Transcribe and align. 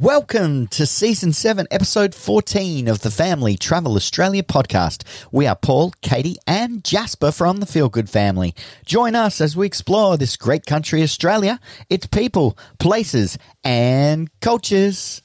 Welcome 0.00 0.68
to 0.68 0.86
season 0.86 1.34
7, 1.34 1.66
episode 1.70 2.14
14 2.14 2.88
of 2.88 3.02
the 3.02 3.10
Family 3.10 3.58
Travel 3.58 3.94
Australia 3.96 4.42
podcast. 4.42 5.04
We 5.30 5.46
are 5.46 5.54
Paul, 5.54 5.92
Katie, 6.00 6.38
and 6.46 6.82
Jasper 6.82 7.30
from 7.30 7.58
the 7.58 7.66
Feel 7.66 7.90
Good 7.90 8.08
family. 8.08 8.54
Join 8.86 9.14
us 9.14 9.38
as 9.42 9.54
we 9.54 9.66
explore 9.66 10.16
this 10.16 10.38
great 10.38 10.64
country, 10.64 11.02
Australia, 11.02 11.60
its 11.90 12.06
people, 12.06 12.56
places, 12.78 13.36
and 13.64 14.30
cultures. 14.40 15.20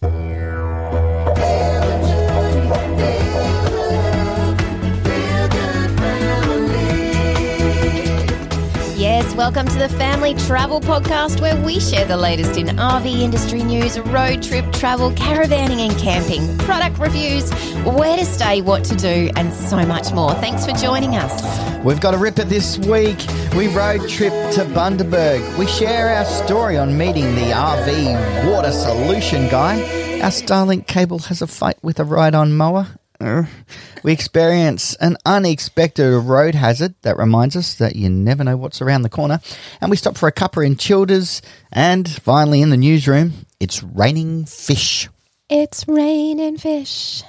Welcome 9.38 9.68
to 9.68 9.78
the 9.78 9.88
Family 9.88 10.34
Travel 10.34 10.82
Podcast, 10.82 11.40
where 11.42 11.56
we 11.64 11.80
share 11.80 12.06
the 12.06 12.18
latest 12.18 12.58
in 12.58 12.66
RV 12.66 13.20
industry 13.20 13.62
news, 13.62 14.00
road 14.00 14.42
trip 14.42 14.66
travel, 14.74 15.12
caravanning 15.12 15.88
and 15.88 15.96
camping, 16.00 16.58
product 16.58 16.98
reviews, 16.98 17.48
where 17.84 18.18
to 18.18 18.26
stay, 18.26 18.64
what 18.64 18.84
to 18.86 18.96
do, 18.96 19.30
and 19.36 19.54
so 19.54 19.86
much 19.86 20.12
more. 20.12 20.34
Thanks 20.34 20.66
for 20.66 20.72
joining 20.72 21.18
us. 21.18 21.86
We've 21.86 22.02
got 22.02 22.16
a 22.16 22.18
ripper 22.18 22.46
this 22.46 22.80
week. 22.80 23.20
We 23.56 23.68
road 23.68 24.10
trip 24.10 24.34
to 24.54 24.66
Bundaberg. 24.66 25.56
We 25.60 25.68
share 25.68 26.16
our 26.16 26.26
story 26.26 26.76
on 26.76 26.98
meeting 26.98 27.36
the 27.36 27.52
RV 27.52 28.52
water 28.52 28.72
solution 28.72 29.50
guy. 29.50 29.84
Our 30.20 30.32
Starlink 30.32 30.88
cable 30.88 31.20
has 31.20 31.44
a 31.44 31.48
fight 31.48 31.78
with 31.84 32.00
a 32.00 32.04
ride 32.04 32.34
on 32.34 32.58
mower. 32.58 32.88
We 33.20 34.14
experience 34.14 34.96
an 34.96 35.18
unexpected 35.26 36.24
road 36.24 36.56
hazard 36.56 36.96
that 37.02 37.18
reminds 37.18 37.56
us 37.56 37.76
that 37.76 37.96
you 37.96 38.10
never 38.10 38.44
know 38.44 38.58
what's 38.58 38.82
around 38.82 39.02
the 39.02 39.10
corner. 39.10 39.40
And 39.82 39.90
we 39.90 39.98
stop 39.98 40.18
for 40.18 40.28
a 40.28 40.32
cuppa 40.32 40.66
in 40.66 40.78
Childers. 40.78 41.42
And 41.72 42.08
finally, 42.08 42.62
in 42.62 42.70
the 42.70 42.78
newsroom, 42.78 43.34
it's 43.60 43.82
raining 43.82 44.46
fish. 44.46 45.10
It's 45.50 45.88
raining 45.88 46.58
fish. 46.58 47.24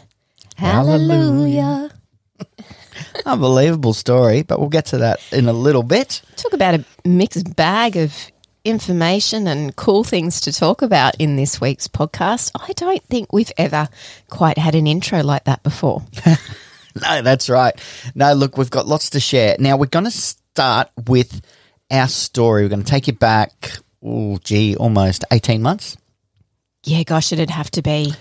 Hallelujah. 0.56 1.90
Unbelievable 3.24 3.94
story, 3.94 4.42
but 4.42 4.58
we'll 4.58 4.68
get 4.68 4.86
to 4.86 4.98
that 4.98 5.20
in 5.32 5.48
a 5.48 5.52
little 5.52 5.82
bit. 5.82 6.22
Talk 6.36 6.52
about 6.52 6.74
a 6.74 6.84
mixed 7.04 7.54
bag 7.54 7.96
of 7.96 8.14
information 8.68 9.46
and 9.46 9.74
cool 9.74 10.04
things 10.04 10.40
to 10.42 10.52
talk 10.52 10.82
about 10.82 11.16
in 11.16 11.36
this 11.36 11.60
week's 11.60 11.88
podcast. 11.88 12.50
I 12.54 12.72
don't 12.74 13.02
think 13.04 13.32
we've 13.32 13.52
ever 13.56 13.88
quite 14.28 14.58
had 14.58 14.74
an 14.74 14.86
intro 14.86 15.22
like 15.22 15.44
that 15.44 15.62
before. 15.62 16.02
No, 17.02 17.22
that's 17.22 17.48
right. 17.48 17.74
No, 18.14 18.32
look, 18.32 18.56
we've 18.56 18.70
got 18.70 18.86
lots 18.86 19.10
to 19.10 19.20
share. 19.20 19.56
Now, 19.58 19.76
we're 19.76 19.86
going 19.86 20.04
to 20.04 20.10
start 20.10 20.90
with 21.06 21.40
our 21.90 22.08
story. 22.08 22.62
We're 22.62 22.70
going 22.70 22.82
to 22.82 22.90
take 22.90 23.06
you 23.06 23.12
back, 23.12 23.70
oh, 24.02 24.38
gee, 24.42 24.76
almost 24.76 25.24
18 25.30 25.62
months. 25.62 25.96
Yeah, 26.84 27.02
gosh, 27.02 27.32
it'd 27.32 27.50
have 27.50 27.70
to 27.72 27.82
be. 27.82 28.14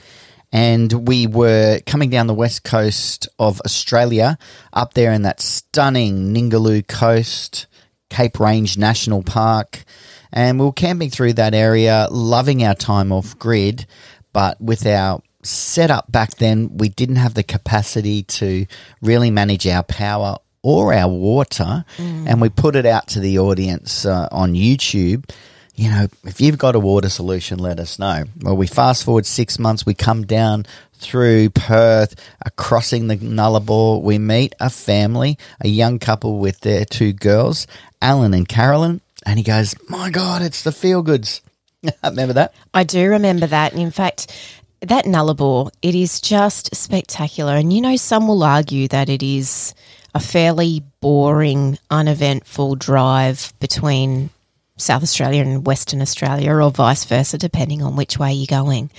And 0.51 1.07
we 1.07 1.27
were 1.27 1.79
coming 1.85 2.09
down 2.09 2.27
the 2.27 2.33
west 2.33 2.63
coast 2.63 3.27
of 3.37 3.59
Australia, 3.61 4.37
up 4.71 4.93
there 4.93 5.11
in 5.11 5.23
that 5.23 5.41
stunning 5.41 6.33
Ningaloo 6.33 6.87
coast, 6.87 7.67
Cape 8.09 8.39
Range 8.39 8.77
National 8.77 9.23
Park. 9.23 9.83
And 10.31 10.59
we 10.59 10.65
were 10.65 10.73
camping 10.73 11.09
through 11.09 11.33
that 11.33 11.53
area, 11.53 12.07
loving 12.11 12.63
our 12.63 12.75
time 12.75 13.11
off 13.11 13.37
grid, 13.39 13.85
but 14.33 14.59
with 14.61 14.85
our 14.85 15.21
setup 15.43 16.11
back 16.11 16.35
then, 16.35 16.77
we 16.77 16.89
didn't 16.89 17.15
have 17.15 17.33
the 17.33 17.43
capacity 17.43 18.23
to 18.23 18.65
really 19.01 19.31
manage 19.31 19.65
our 19.67 19.83
power 19.83 20.37
or 20.61 20.93
our 20.93 21.09
water. 21.09 21.85
And 22.27 22.41
we 22.41 22.49
put 22.49 22.75
it 22.75 22.85
out 22.85 23.07
to 23.09 23.19
the 23.19 23.39
audience 23.39 24.05
uh, 24.05 24.27
on 24.31 24.53
YouTube. 24.53 25.29
You 25.75 25.89
know, 25.89 26.07
if 26.23 26.41
you've 26.41 26.57
got 26.57 26.75
a 26.75 26.79
water 26.79 27.07
solution, 27.07 27.59
let 27.59 27.79
us 27.79 27.99
know. 27.99 28.25
Well, 28.41 28.57
we 28.57 28.67
fast 28.67 29.05
forward 29.05 29.25
six 29.25 29.59
months, 29.59 29.85
we 29.85 29.93
come 29.93 30.25
down 30.25 30.65
through 30.93 31.51
Perth, 31.51 32.15
crossing 32.55 33.07
the 33.07 33.17
Nullarbor. 33.17 34.01
We 34.01 34.17
meet 34.17 34.55
a 34.59 34.69
family, 34.69 35.37
a 35.61 35.67
young 35.67 35.99
couple 35.99 36.39
with 36.39 36.61
their 36.61 36.85
two 36.85 37.13
girls, 37.13 37.67
Alan 38.01 38.33
and 38.33 38.47
Carolyn. 38.47 39.01
And 39.27 39.37
he 39.37 39.43
goes, 39.43 39.75
My 39.89 40.09
God, 40.09 40.41
it's 40.41 40.63
the 40.63 40.71
feel 40.71 41.03
goods. 41.03 41.41
Remember 42.03 42.33
that? 42.33 42.53
I 42.73 42.85
do 42.85 43.09
remember 43.09 43.45
that. 43.45 43.73
And 43.73 43.81
in 43.81 43.91
fact, 43.91 44.33
that 44.81 45.05
Nullarbor, 45.05 45.69
it 45.81 45.95
is 45.95 46.21
just 46.21 46.73
spectacular. 46.73 47.53
And 47.55 47.73
you 47.73 47.81
know, 47.81 47.97
some 47.97 48.27
will 48.27 48.43
argue 48.43 48.87
that 48.87 49.09
it 49.09 49.21
is 49.21 49.75
a 50.15 50.19
fairly 50.19 50.81
boring, 51.01 51.77
uneventful 51.91 52.75
drive 52.75 53.53
between 53.59 54.29
South 54.77 55.03
Australia 55.03 55.41
and 55.41 55.65
Western 55.65 56.01
Australia, 56.01 56.53
or 56.53 56.71
vice 56.71 57.03
versa, 57.03 57.37
depending 57.37 57.81
on 57.81 57.95
which 57.95 58.17
way 58.17 58.31
you're 58.31 58.47
going. 58.47 58.91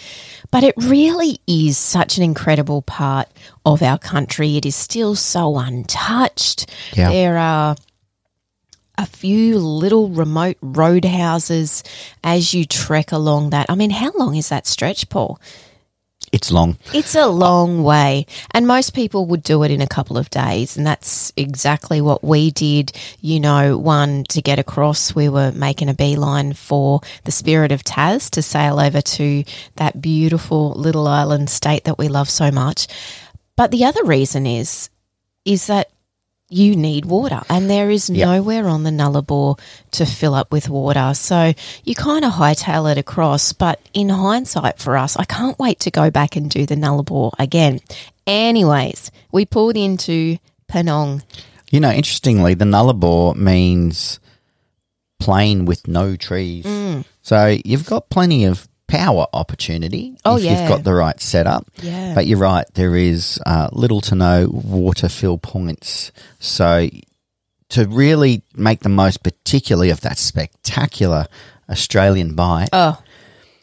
But 0.51 0.63
it 0.63 0.75
really 0.77 1.41
is 1.47 1.79
such 1.79 2.19
an 2.19 2.25
incredible 2.25 2.83
part 2.83 3.29
of 3.65 3.83
our 3.83 3.99
country. 3.99 4.57
It 4.57 4.67
is 4.67 4.77
still 4.77 5.15
so 5.15 5.57
untouched. 5.57 6.69
Yeah. 6.95 7.11
There 7.11 7.39
are 7.39 7.77
a 8.99 9.07
few 9.07 9.59
little 9.59 10.09
remote 10.09 10.59
roadhouses 10.61 11.85
as 12.25 12.53
you 12.53 12.67
trek 12.67 13.13
along 13.13 13.51
that. 13.51 13.67
I 13.69 13.77
mean, 13.77 13.91
how 13.91 14.11
long 14.13 14.35
is 14.35 14.49
that 14.49 14.67
stretch, 14.67 15.09
Paul? 15.09 15.41
It's 16.33 16.51
long. 16.51 16.77
It's 16.93 17.15
a 17.15 17.27
long 17.27 17.83
way, 17.83 18.27
and 18.53 18.67
most 18.67 18.93
people 18.93 19.25
would 19.27 19.43
do 19.43 19.63
it 19.63 19.71
in 19.71 19.81
a 19.81 19.87
couple 19.87 20.19
of 20.19 20.29
days, 20.29 20.77
and 20.77 20.87
that's 20.87 21.33
exactly 21.39 22.03
what 22.03 22.23
we 22.23 22.51
did. 22.51 22.93
You 23.21 23.41
know, 23.41 23.79
one 23.79 24.25
to 24.25 24.43
get 24.43 24.59
across, 24.59 25.15
we 25.15 25.31
were 25.31 25.53
making 25.53 25.89
a 25.89 25.95
beeline 25.95 26.53
for 26.53 27.01
the 27.25 27.33
Spirit 27.33 27.73
of 27.73 27.83
Taz 27.83 28.29
to 28.31 28.43
sail 28.43 28.79
over 28.79 29.01
to 29.01 29.45
that 29.77 30.03
beautiful 30.03 30.73
little 30.73 31.09
island 31.09 31.49
state 31.49 31.85
that 31.85 31.99
we 31.99 32.09
love 32.09 32.29
so 32.29 32.51
much. 32.51 32.89
But 33.57 33.71
the 33.71 33.87
other 33.87 34.05
reason 34.05 34.47
is, 34.47 34.91
is 35.47 35.67
that 35.69 35.89
you 36.51 36.75
need 36.77 37.05
water, 37.05 37.43
and 37.51 37.69
there 37.69 37.91
is 37.91 38.09
Yep. 38.09 38.27
nowhere 38.27 38.69
on 38.69 38.83
the 38.83 38.91
Nullarbor 38.91 39.59
to 39.93 40.07
fill 40.07 40.35
up 40.35 40.51
with 40.51 40.69
water. 40.71 41.13
So 41.15 41.53
you 41.85 41.95
kind 41.95 42.25
of 42.25 42.33
hightail 42.33 42.91
it 42.91 42.97
across. 42.99 43.53
But 43.53 43.81
in 43.93 44.09
hindsight, 44.09 44.79
for 44.79 44.97
us, 44.97 45.17
I 45.17 45.25
can't 45.25 45.59
wait 45.59 45.81
to 45.81 45.91
go 45.91 46.11
back 46.11 46.37
and 46.37 46.49
do 46.51 46.65
the 46.65 46.75
Nullarbor 46.75 47.33
again. 47.39 47.81
Anyways, 48.27 49.11
we 49.31 49.45
pulled 49.45 49.77
into 49.77 50.39
Penong. 50.71 51.23
You 51.71 51.81
know, 51.81 51.91
interestingly, 51.91 52.55
the 52.55 52.65
Nullarbor 52.65 53.37
means 53.37 54.19
plain 55.21 55.65
with 55.67 55.87
no 55.87 56.17
trees. 56.17 56.65
Mm. 56.65 57.05
So 57.23 57.59
you've 57.65 57.85
got 57.87 58.09
plenty 58.09 58.45
of 58.45 58.67
power 58.89 59.27
opportunity 59.33 60.17
Oh, 60.25 60.37
if 60.37 60.43
yeah. 60.45 60.61
you've 60.61 60.69
got 60.69 60.83
the 60.83 60.95
right 60.95 61.21
setup. 61.21 61.67
Yeah. 61.83 62.15
But 62.15 62.27
you're 62.27 62.39
right, 62.39 62.67
there 62.75 62.97
is 62.97 63.39
uh, 63.47 63.69
little 63.73 64.01
to 64.03 64.15
no 64.17 64.49
water 64.51 65.09
fill 65.09 65.39
points. 65.39 66.11
So 66.41 66.89
to 67.71 67.87
really 67.87 68.43
make 68.57 68.81
the 68.81 68.89
most, 68.89 69.23
particularly 69.23 69.91
of 69.91 70.01
that 70.01 70.19
spectacular 70.19 71.27
Australian 71.71 72.35
Bight, 72.35 72.71
Oh, 72.73 73.01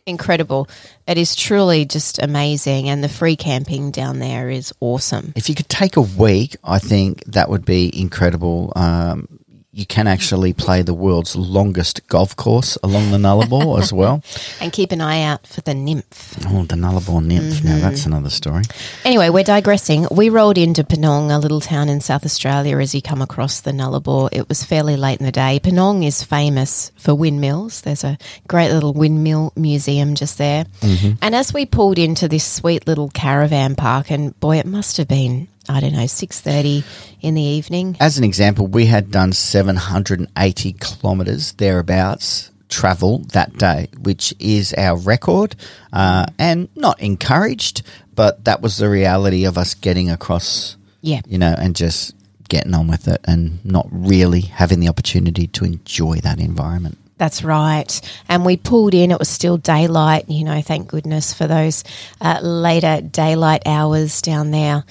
incredible. 0.05 0.69
It 1.07 1.17
is 1.17 1.35
truly 1.35 1.85
just 1.85 2.21
amazing. 2.21 2.87
And 2.89 3.03
the 3.03 3.09
free 3.09 3.35
camping 3.35 3.89
down 3.91 4.19
there 4.19 4.49
is 4.49 4.71
awesome. 4.79 5.33
if 5.35 5.49
you 5.49 5.55
could 5.55 5.69
take 5.69 5.97
a 5.97 6.01
week, 6.01 6.55
I 6.63 6.77
think 6.79 7.23
that 7.25 7.49
would 7.49 7.65
be 7.65 7.91
incredible. 7.99 8.71
Um, 8.75 9.39
you 9.75 9.85
can 9.85 10.07
actually 10.07 10.53
play 10.53 10.81
the 10.81 10.93
world's 10.93 11.35
longest 11.35 12.07
golf 12.07 12.33
course 12.37 12.77
along 12.81 13.11
the 13.11 13.17
Nullarbor 13.17 13.77
as 13.77 13.91
well. 14.01 14.23
And 14.61 14.71
keep 14.71 14.93
an 14.93 15.01
eye 15.01 15.21
out 15.21 15.45
for 15.45 15.59
the 15.59 15.73
nymph. 15.73 16.37
Oh, 16.47 16.63
the 16.63 16.75
Nullarbor 16.75 17.21
nymph. 17.21 17.61
Now 17.61 17.71
mm-hmm. 17.71 17.81
that's 17.81 18.05
another 18.05 18.29
story. 18.29 18.63
Anyway, 19.03 19.27
we're 19.27 19.43
digressing. 19.43 20.07
We 20.09 20.29
rolled 20.29 20.57
into 20.57 20.85
Penong, 20.85 21.29
a 21.29 21.39
little 21.39 21.59
town 21.59 21.89
in 21.89 21.99
South 21.99 22.23
Australia, 22.23 22.77
as 22.77 22.95
you 22.95 23.01
come 23.01 23.21
across 23.21 23.59
the 23.59 23.71
Nullarbor. 23.71 24.29
It 24.31 24.47
was 24.47 24.63
fairly 24.63 24.95
late 24.95 25.19
in 25.19 25.25
the 25.25 25.31
day. 25.33 25.59
Penong 25.61 26.07
is 26.07 26.23
famous 26.23 26.93
for 26.95 27.13
windmills. 27.13 27.81
There's 27.81 28.05
a 28.05 28.17
great 28.47 28.71
little 28.71 28.93
windmill 28.93 29.51
museum 29.57 30.15
just 30.15 30.37
there. 30.37 30.63
Mm-hmm. 30.79 31.17
And 31.21 31.35
as 31.35 31.53
we 31.53 31.65
pulled 31.65 31.99
into 31.99 32.29
this 32.29 32.45
sweet 32.45 32.87
little 32.87 33.09
caravan 33.09 33.75
park, 33.75 34.09
and 34.09 34.39
boy, 34.39 34.57
it 34.57 34.65
must 34.65 34.95
have 34.95 35.09
been 35.09 35.49
I 35.67 35.79
don't 35.79 35.93
know 35.93 36.07
six 36.07 36.41
thirty 36.41 36.83
in 37.21 37.35
the 37.35 37.41
evening. 37.41 37.97
As 37.99 38.17
an 38.17 38.23
example, 38.23 38.67
we 38.67 38.85
had 38.85 39.11
done 39.11 39.33
780 39.33 40.73
kilometres 40.73 41.53
thereabouts 41.53 42.51
travel 42.69 43.19
that 43.33 43.57
day, 43.57 43.87
which 44.01 44.33
is 44.39 44.73
our 44.77 44.97
record 44.97 45.55
uh, 45.93 46.25
and 46.37 46.67
not 46.75 46.99
encouraged, 47.01 47.83
but 48.13 48.43
that 48.45 48.61
was 48.61 48.77
the 48.77 48.89
reality 48.89 49.45
of 49.45 49.57
us 49.57 49.73
getting 49.73 50.09
across, 50.09 50.77
Yeah, 51.01 51.21
you 51.27 51.37
know, 51.37 51.55
and 51.57 51.75
just 51.75 52.15
getting 52.47 52.73
on 52.73 52.87
with 52.87 53.07
it 53.07 53.21
and 53.25 53.63
not 53.65 53.87
really 53.91 54.41
having 54.41 54.79
the 54.79 54.89
opportunity 54.89 55.47
to 55.47 55.65
enjoy 55.65 56.17
that 56.17 56.39
environment. 56.39 56.97
That's 57.17 57.43
right. 57.43 58.01
And 58.27 58.45
we 58.45 58.57
pulled 58.57 58.93
in, 58.93 59.09
it 59.09 59.19
was 59.19 59.29
still 59.29 59.57
daylight, 59.57 60.29
you 60.29 60.43
know, 60.43 60.61
thank 60.61 60.87
goodness 60.87 61.33
for 61.33 61.47
those 61.47 61.83
uh, 62.19 62.39
later 62.41 63.01
daylight 63.01 63.63
hours 63.65 64.21
down 64.21 64.51
there. 64.51 64.83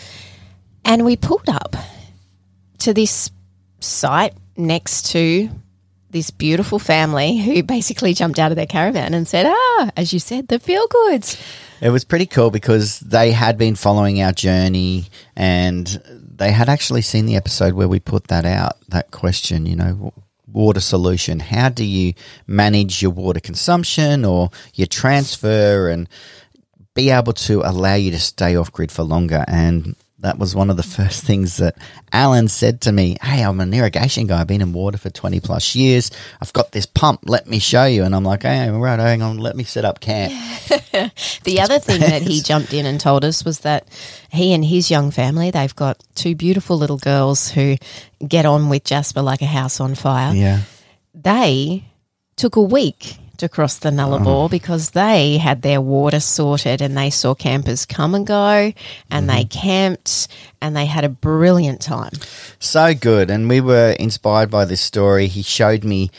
And 0.85 1.05
we 1.05 1.17
pulled 1.17 1.49
up 1.49 1.77
to 2.79 2.95
this 2.95 3.31
site 3.81 4.35
next 4.57 5.11
to 5.13 5.49
this 6.11 6.31
beautiful 6.31 6.79
family 6.79 7.39
who 7.39 7.63
basically 7.63 8.15
jumped 8.15 8.39
out 8.39 8.53
of 8.53 8.57
their 8.57 8.67
caravan 8.67 9.15
and 9.15 9.27
said, 9.27 9.47
"Ah, 9.47 9.91
as 9.97 10.13
you 10.13 10.21
said, 10.21 10.49
the 10.49 10.59
feel 10.59 10.87
goods." 10.87 11.37
It 11.81 11.91
was 11.91 12.05
pretty 12.05 12.27
cool 12.27 12.51
because 12.51 13.01
they 13.01 13.33
had 13.33 13.59
been 13.59 13.75
following 13.75 14.23
our 14.23 14.33
journey 14.33 15.07
and 15.35 16.01
they 16.37 16.53
had 16.53 16.69
actually 16.69 17.03
seen 17.03 17.27
the 17.27 17.37
episode 17.37 17.75
where 17.75 17.89
we 17.89 18.01
put 18.01 18.29
that 18.29 18.45
out, 18.45 18.77
that 18.89 19.11
question, 19.11 19.67
you 19.67 19.77
know, 19.77 20.13
water 20.47 20.81
solution. 20.81 21.41
How 21.41 21.69
do 21.69 21.85
you 21.85 22.15
manage 22.47 23.03
your 23.03 23.11
water 23.11 23.41
consumption 23.41 24.25
or 24.25 24.51
your 24.75 24.87
transfer 24.87 25.89
and 25.89 26.09
be 26.95 27.11
able 27.11 27.33
to 27.33 27.63
allow 27.63 27.95
you 27.95 28.13
to 28.13 28.21
stay 28.21 28.57
off 28.57 28.73
grid 28.73 28.93
for 28.93 29.03
longer? 29.03 29.45
And 29.49 29.97
that 30.25 30.39
was 30.39 30.55
one 30.55 30.71
of 30.71 30.77
the 30.77 30.83
first 30.83 31.23
things 31.25 31.59
that 31.59 31.77
Alan 32.13 32.49
said 32.49 32.81
to 32.83 32.93
me. 32.93 33.17
Hey, 33.23 33.43
I'm 33.43 33.61
an 33.61 33.73
irrigation 33.75 34.27
guy. 34.27 34.41
I've 34.41 34.47
been 34.47 34.63
in 34.63 34.73
water 34.73 34.97
for 34.97 35.11
20 35.11 35.41
plus 35.41 35.75
years. 35.75 36.11
I've 36.41 36.53
got 36.53 36.73
this 36.73 36.87
pump. 36.87 37.21
Let 37.27 37.47
me 37.47 37.59
show 37.59 37.85
you. 37.85 38.05
And 38.05 38.15
I'm 38.15 38.25
like, 38.25 38.43
hey, 38.43 38.71
right, 38.71 38.99
hang 38.99 39.21
on. 39.21 39.39
Let 39.39 39.55
me 39.55 39.65
set 39.65 39.85
up 39.85 40.01
camp. 40.01 40.33
The 41.45 41.61
other 41.61 41.79
thing 41.79 42.01
that 42.01 42.23
he 42.23 42.41
jumped 42.43 42.73
in 42.73 42.87
and 42.87 42.99
told 42.99 43.25
us 43.25 43.45
was 43.45 43.61
that 43.61 43.87
he 44.31 44.55
and 44.55 44.65
his 44.65 44.91
young 44.91 45.11
family, 45.11 45.51
they've 45.51 45.75
got 45.75 46.03
two 46.15 46.35
beautiful 46.35 46.79
little 46.79 46.99
girls 46.99 47.51
who 47.51 47.77
get 48.27 48.47
on 48.47 48.71
with 48.71 48.85
Jasper 48.85 49.21
like 49.21 49.43
a 49.43 49.47
house 49.47 49.81
on 49.81 49.95
fire. 49.95 50.35
Yeah. 50.35 50.61
They 51.13 51.85
took 52.37 52.57
a 52.57 52.63
week 52.63 53.19
to 53.39 53.49
cross 53.49 53.79
the 53.79 53.91
Nullarbor 53.91 54.45
oh. 54.45 54.49
because 54.49 54.91
they 54.91 55.39
had 55.39 55.63
their 55.63 55.81
water 55.81 56.21
sorted 56.21 56.81
and 56.81 56.97
they 56.97 57.11
saw 57.11 57.35
campers 57.35 57.87
come 57.87 58.15
and 58.15 58.27
go 58.27 58.73
and 59.11 59.29
they 59.29 59.45
mm-hmm. 59.45 59.59
camped 59.61 60.29
and 60.61 60.77
they 60.77 60.87
had 60.87 61.05
a 61.05 61.09
brilliant 61.09 61.81
time. 61.81 62.13
So 62.59 62.95
good. 62.95 63.31
And 63.31 63.49
we 63.49 63.61
were 63.61 63.91
inspired 63.99 64.51
by 64.51 64.65
this 64.65 64.81
story. 64.81 65.27
He 65.27 65.43
showed 65.43 65.85
me 65.85 66.11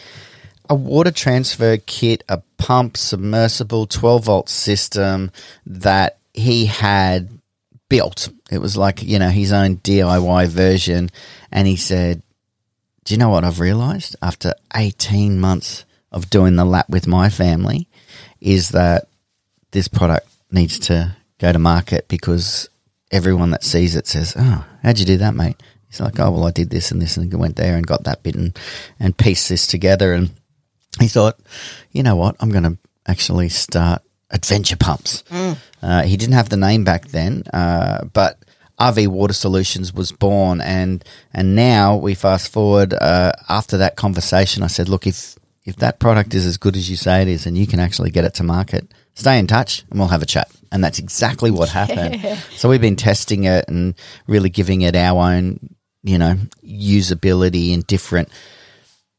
a 0.69 0.75
water 0.75 1.11
transfer 1.11 1.77
kit, 1.77 2.23
a 2.29 2.41
pump, 2.57 2.97
submersible, 2.97 3.85
12 3.85 4.25
volt 4.25 4.49
system 4.49 5.31
that 5.65 6.17
he 6.33 6.65
had 6.65 7.29
built. 7.89 8.29
It 8.51 8.59
was 8.59 8.75
like, 8.75 9.01
you 9.01 9.19
know, 9.19 9.29
his 9.29 9.51
own 9.51 9.77
DIY 9.77 10.47
version. 10.47 11.09
And 11.51 11.67
he 11.67 11.75
said, 11.75 12.21
Do 13.03 13.13
you 13.13 13.17
know 13.17 13.29
what 13.29 13.43
I've 13.43 13.59
realized 13.59 14.15
after 14.21 14.53
18 14.75 15.39
months 15.39 15.84
of 16.15 16.29
doing 16.31 16.55
the 16.55 16.65
lap 16.65 16.89
with 16.89 17.05
my 17.05 17.29
family? 17.29 17.87
Is 18.41 18.69
that 18.69 19.07
this 19.71 19.87
product 19.87 20.27
needs 20.49 20.79
to 20.79 21.15
go 21.37 21.51
to 21.51 21.59
market 21.59 22.07
because 22.07 22.69
everyone 23.11 23.51
that 23.51 23.63
sees 23.63 23.95
it 23.95 24.07
says, 24.07 24.33
Oh, 24.37 24.65
how'd 24.81 24.97
you 24.97 25.05
do 25.05 25.17
that, 25.17 25.35
mate? 25.35 25.61
He's 25.87 25.99
like, 25.99 26.19
Oh, 26.19 26.31
well, 26.31 26.45
I 26.45 26.51
did 26.51 26.69
this 26.71 26.91
and 26.91 27.01
this 27.01 27.17
and 27.17 27.31
went 27.33 27.57
there 27.57 27.75
and 27.75 27.85
got 27.85 28.05
that 28.05 28.23
bit 28.23 28.35
and, 28.35 28.57
and 28.99 29.15
pieced 29.15 29.49
this 29.49 29.67
together. 29.67 30.13
And 30.13 30.31
he 30.99 31.07
thought, 31.07 31.37
you 31.91 32.01
know 32.01 32.15
what? 32.15 32.35
I'm 32.39 32.49
going 32.49 32.63
to 32.63 32.77
actually 33.05 33.49
start 33.49 34.01
Adventure 34.31 34.77
Pumps. 34.77 35.23
Uh, 35.81 36.03
he 36.03 36.17
didn't 36.17 36.33
have 36.33 36.49
the 36.49 36.57
name 36.57 36.83
back 36.83 37.09
then, 37.09 37.43
uh, 37.53 38.05
but 38.05 38.39
RV 38.79 39.07
Water 39.07 39.33
Solutions 39.33 39.93
was 39.93 40.11
born, 40.11 40.59
and 40.61 41.05
and 41.33 41.55
now 41.55 41.95
we 41.95 42.15
fast 42.15 42.51
forward. 42.51 42.93
Uh, 42.93 43.31
after 43.47 43.77
that 43.77 43.95
conversation, 43.95 44.63
I 44.63 44.67
said, 44.67 44.89
look, 44.89 45.05
if 45.05 45.35
if 45.65 45.77
that 45.77 45.99
product 45.99 46.33
is 46.35 46.45
as 46.45 46.57
good 46.57 46.75
as 46.75 46.89
you 46.89 46.95
say 46.95 47.23
it 47.23 47.27
is, 47.27 47.45
and 47.45 47.57
you 47.57 47.65
can 47.65 47.79
actually 47.79 48.11
get 48.11 48.23
it 48.23 48.35
to 48.35 48.43
market, 48.43 48.93
stay 49.15 49.39
in 49.39 49.47
touch, 49.47 49.83
and 49.89 49.99
we'll 49.99 50.07
have 50.09 50.21
a 50.21 50.27
chat. 50.27 50.49
And 50.71 50.83
that's 50.83 50.99
exactly 50.99 51.51
what 51.51 51.69
happened. 51.69 52.21
so 52.51 52.69
we've 52.69 52.81
been 52.81 52.95
testing 52.95 53.45
it 53.45 53.67
and 53.67 53.95
really 54.27 54.49
giving 54.49 54.81
it 54.81 54.95
our 54.95 55.31
own, 55.31 55.75
you 56.03 56.17
know, 56.17 56.35
usability 56.63 57.71
in 57.71 57.81
different 57.81 58.29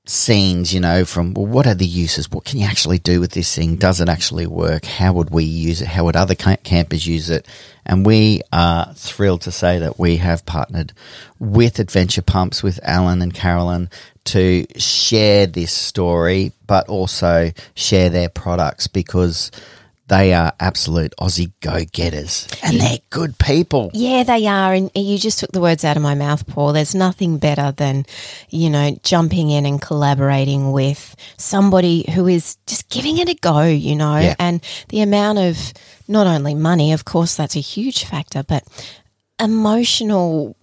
scenes, 0.09 0.73
you 0.73 0.79
know, 0.79 1.05
from 1.05 1.35
well, 1.35 1.47
what 1.47 1.67
are 1.67 1.75
the 1.75 1.87
uses? 1.87 2.31
What 2.31 2.45
can 2.45 2.61
you 2.61 2.67
actually 2.67 2.99
do 2.99 3.21
with 3.21 3.33
this 3.33 3.53
thing? 3.55 3.75
Does 3.75 4.01
it 4.01 4.09
actually 4.09 4.47
work? 4.47 4.85
How 4.85 5.13
would 5.15 5.31
we 5.31 5.43
use 5.43 5.83
it? 5.83 5.89
How 5.89 6.05
would 6.05 6.15
other 6.15 6.37
campers 6.37 7.07
use 7.07 7.29
it? 7.29 7.47
And 7.85 8.07
we 8.07 8.43
are 8.53 8.93
thrilled 8.95 9.43
to 9.43 9.53
say 9.53 9.81
that 9.81 9.99
we 9.99 10.19
have 10.19 10.47
partnered 10.47 10.93
with 11.41 11.81
Adventure 11.81 12.23
Pumps, 12.23 12.63
with 12.63 12.79
Alan 12.85 13.21
and 13.21 13.35
Carolyn 13.35 13.91
to 14.26 14.67
share 14.76 15.46
this 15.46 15.73
story, 15.73 16.52
but 16.67 16.88
also 16.88 17.52
share 17.75 18.11
their 18.11 18.28
products 18.28 18.87
because 18.87 19.50
they 20.08 20.32
are 20.32 20.52
absolute 20.61 21.12
Aussie 21.20 21.50
go 21.61 21.84
getters 21.90 22.46
and 22.62 22.81
they're 22.81 22.99
good 23.11 23.37
people. 23.38 23.90
Yeah, 23.93 24.23
they 24.23 24.46
are. 24.46 24.73
And 24.73 24.88
you 24.94 25.19
just 25.19 25.40
took 25.40 25.50
the 25.50 25.61
words 25.61 25.84
out 25.84 25.96
of 25.96 26.02
my 26.02 26.14
mouth, 26.14 26.46
Paul. 26.46 26.73
There's 26.73 26.94
nothing 26.94 27.38
better 27.38 27.73
than, 27.73 28.06
you 28.49 28.70
know, 28.70 28.96
jumping 29.02 29.50
in 29.50 29.67
and 29.67 29.82
collaborating 29.82 30.70
with 30.70 31.17
somebody 31.38 32.05
who 32.14 32.28
is 32.28 32.56
just 32.69 32.88
giving 32.88 33.19
it 33.19 33.28
a 33.28 33.34
go, 33.34 33.64
you 33.64 33.96
know, 33.96 34.17
Yeah. 34.19 34.37
and 34.38 34.61
the 34.90 35.00
amount 35.00 35.38
of 35.40 35.73
not 36.06 36.28
only 36.28 36.55
money, 36.55 36.93
of 36.93 37.05
course, 37.05 37.34
that's 37.34 37.56
a 37.56 37.61
huge 37.61 38.05
factor, 38.05 38.44
but 38.44 38.62
emotional 39.40 40.56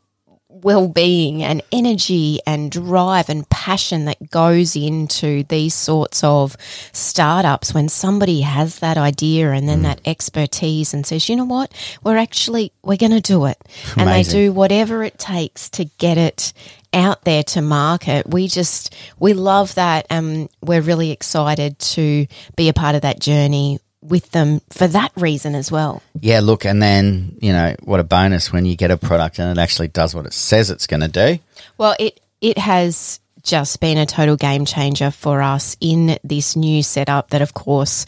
well-being 0.63 1.44
and 1.44 1.62
energy 1.71 2.39
and 2.45 2.71
drive 2.71 3.30
and 3.30 3.48
passion 3.50 4.06
that 4.06 4.30
goes 4.30 4.75
into 4.75 5.44
these 5.44 5.74
sorts 5.74 6.24
of 6.24 6.56
startups 6.92 7.74
when 7.74 7.89
somebody 7.89 8.42
has 8.42 8.80
that 8.80 8.98
idea 8.98 9.51
and 9.51 9.68
then 9.68 9.80
mm. 9.80 9.83
that 9.83 10.01
expertise 10.06 10.94
and 10.94 11.06
says 11.06 11.30
you 11.30 11.36
know 11.36 11.45
what? 11.45 11.71
We're 12.04 12.18
actually 12.18 12.71
we're 12.83 12.98
going 12.98 13.12
to 13.12 13.21
do 13.21 13.45
it. 13.45 13.57
And 13.98 14.10
they 14.10 14.24
do 14.24 14.51
whatever 14.51 15.04
it 15.04 15.18
takes 15.18 15.69
to 15.71 15.86
get 15.86 16.18
it 16.18 16.51
out 16.94 17.24
there 17.24 17.44
to 17.44 17.62
market. 17.62 18.27
We 18.27 18.48
just 18.48 18.95
we 19.19 19.33
love 19.33 19.75
that 19.75 20.06
and 20.10 20.50
we're 20.62 20.81
really 20.81 21.12
excited 21.12 21.80
to 21.80 22.27
be 22.56 22.69
a 22.69 22.74
part 22.74 22.95
of 22.95 23.01
that 23.01 23.19
journey 23.19 23.80
with 24.04 24.32
them 24.32 24.62
for 24.70 24.88
that 24.88 25.12
reason 25.16 25.56
as 25.56 25.72
well 25.72 26.02
Yeah, 26.20 26.42
look, 26.42 26.66
and 26.66 26.82
then, 26.82 27.38
you 27.42 27.54
know, 27.54 27.76
what 27.84 28.00
a 28.00 28.04
bonus 28.04 28.52
when 28.52 28.66
you 28.66 28.76
get 28.76 28.92
a 28.92 28.98
product 28.98 29.40
and 29.40 29.58
it 29.58 29.62
actually 29.62 29.88
does 29.88 30.14
what 30.14 30.26
it 30.26 30.34
says 30.34 30.70
it's 30.70 30.88
going 30.88 31.02
to 31.02 31.08
do. 31.08 31.40
Well, 31.78 31.96
it 32.00 32.20
it 32.42 32.58
has 32.58 33.20
just 33.44 33.80
been 33.80 33.98
a 33.98 34.06
total 34.06 34.38
game 34.38 34.66
changer 34.66 35.12
for 35.12 35.42
us 35.42 35.76
in 35.82 36.18
this 36.24 36.56
new 36.56 36.82
setup 36.82 37.30
that 37.30 37.42
of 37.42 37.54
course 37.54 38.06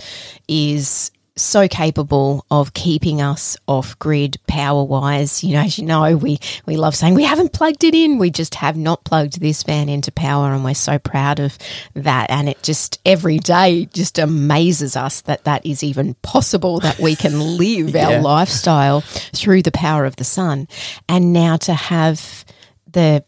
is 0.47 1.12
so 1.37 1.67
capable 1.67 2.45
of 2.49 2.73
keeping 2.73 3.21
us 3.21 3.57
off 3.67 3.97
grid 3.99 4.37
power 4.47 4.83
wise. 4.83 5.43
You 5.43 5.55
know, 5.55 5.61
as 5.63 5.77
you 5.77 5.85
know, 5.85 6.15
we, 6.15 6.39
we 6.65 6.77
love 6.77 6.95
saying 6.95 7.13
we 7.13 7.25
haven't 7.25 7.51
plugged 7.51 7.83
it 7.83 7.93
in. 7.93 8.17
We 8.17 8.29
just 8.31 8.55
have 8.55 8.77
not 8.77 9.03
plugged 9.03 9.41
this 9.41 9.63
van 9.63 9.89
into 9.89 10.11
power 10.13 10.53
and 10.53 10.63
we're 10.63 10.73
so 10.75 10.97
proud 10.97 11.39
of 11.41 11.57
that. 11.93 12.29
And 12.29 12.47
it 12.47 12.63
just 12.63 12.99
every 13.05 13.37
day 13.37 13.87
just 13.93 14.17
amazes 14.17 14.95
us 14.95 15.21
that 15.21 15.43
that 15.43 15.65
is 15.65 15.83
even 15.83 16.13
possible 16.21 16.79
that 16.79 16.99
we 16.99 17.15
can 17.17 17.39
live 17.57 17.89
Yeah. 17.95 18.15
our 18.15 18.21
lifestyle 18.21 19.01
through 19.01 19.63
the 19.63 19.71
power 19.71 20.05
of 20.05 20.15
the 20.15 20.24
sun. 20.24 20.67
And 21.10 21.33
now 21.33 21.57
to 21.57 21.74
have 21.74 22.45
the 22.89 23.25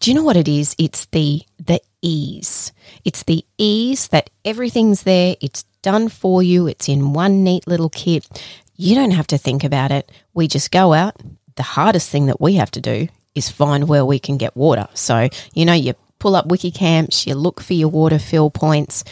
do 0.00 0.10
you 0.10 0.14
know 0.14 0.22
what 0.22 0.36
it 0.36 0.48
is? 0.48 0.74
It's 0.78 1.06
the 1.06 1.42
the 1.58 1.80
ease. 2.02 2.72
It's 3.04 3.24
the 3.24 3.44
ease 3.58 4.08
that 4.08 4.30
everything's 4.44 5.02
there. 5.02 5.36
It's 5.40 5.64
done 5.82 6.08
for 6.08 6.42
you. 6.42 6.66
It's 6.66 6.88
in 6.88 7.12
one 7.12 7.44
neat 7.44 7.66
little 7.66 7.90
kit. 7.90 8.26
You 8.76 8.94
don't 8.94 9.10
have 9.10 9.26
to 9.28 9.38
think 9.38 9.64
about 9.64 9.90
it. 9.90 10.10
We 10.34 10.48
just 10.48 10.70
go 10.70 10.92
out. 10.92 11.16
The 11.56 11.62
hardest 11.62 12.10
thing 12.10 12.26
that 12.26 12.40
we 12.40 12.54
have 12.54 12.70
to 12.72 12.80
do 12.80 13.08
is 13.34 13.50
find 13.50 13.88
where 13.88 14.04
we 14.04 14.18
can 14.18 14.36
get 14.36 14.56
water. 14.56 14.88
So, 14.94 15.28
you 15.54 15.64
know, 15.64 15.72
you 15.72 15.94
pull 16.18 16.36
up 16.36 16.48
WikiCamps, 16.48 17.26
you 17.26 17.34
look 17.34 17.60
for 17.60 17.74
your 17.74 17.88
water 17.88 18.18
fill 18.18 18.50
points, 18.50 19.04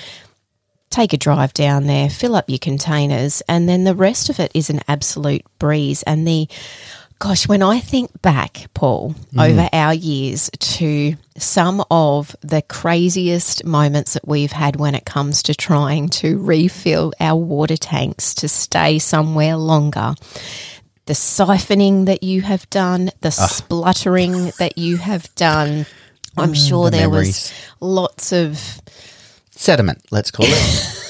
take 0.91 1.13
a 1.13 1.17
drive 1.17 1.53
down 1.53 1.87
there, 1.87 2.09
fill 2.09 2.37
up 2.37 2.49
your 2.49 2.59
containers, 2.59 3.43
and 3.49 3.69
then 3.69 3.85
the 3.85 3.95
rest 3.95 4.29
of 4.29 4.41
it 4.41 4.53
is 4.55 4.71
an 4.71 4.81
absolute 4.89 5.45
breeze. 5.59 6.03
And 6.05 6.27
the 6.27 6.49
gosh, 7.19 7.49
when 7.49 7.63
I 7.63 7.81
think 7.81 8.23
back, 8.23 8.67
Paul, 8.75 9.15
mm. 9.33 9.51
over 9.51 9.69
our 9.73 9.95
years 9.95 10.51
to 10.59 11.17
some 11.37 11.85
of 11.91 12.35
the 12.43 12.63
craziest 12.63 13.65
moments 13.65 14.15
that 14.15 14.27
we've 14.27 14.53
had 14.53 14.77
when 14.77 14.95
it 14.95 15.05
comes 15.05 15.43
to 15.45 15.55
trying 15.55 16.09
to 16.09 16.39
refill 16.39 17.13
our 17.21 17.39
water 17.39 17.77
tanks 17.77 18.35
to 18.35 18.49
stay 18.49 18.99
somewhere 18.99 19.57
longer. 19.57 20.15
The 21.07 21.13
siphoning 21.13 22.07
that 22.07 22.23
you 22.23 22.43
have 22.43 22.69
done, 22.71 23.11
the 23.21 23.29
ah. 23.29 23.47
spluttering 23.47 24.53
that 24.59 24.77
you 24.77 24.97
have 24.97 25.33
done. 25.37 25.87
I'm 26.37 26.53
mm, 26.53 26.69
sure 26.69 26.91
the 26.91 26.97
there 26.97 27.09
memories. 27.09 27.29
was 27.29 27.53
lots 27.81 28.33
of 28.33 28.81
Sediment, 29.53 30.03
let's 30.11 30.31
call 30.31 30.47
it. 30.49 31.03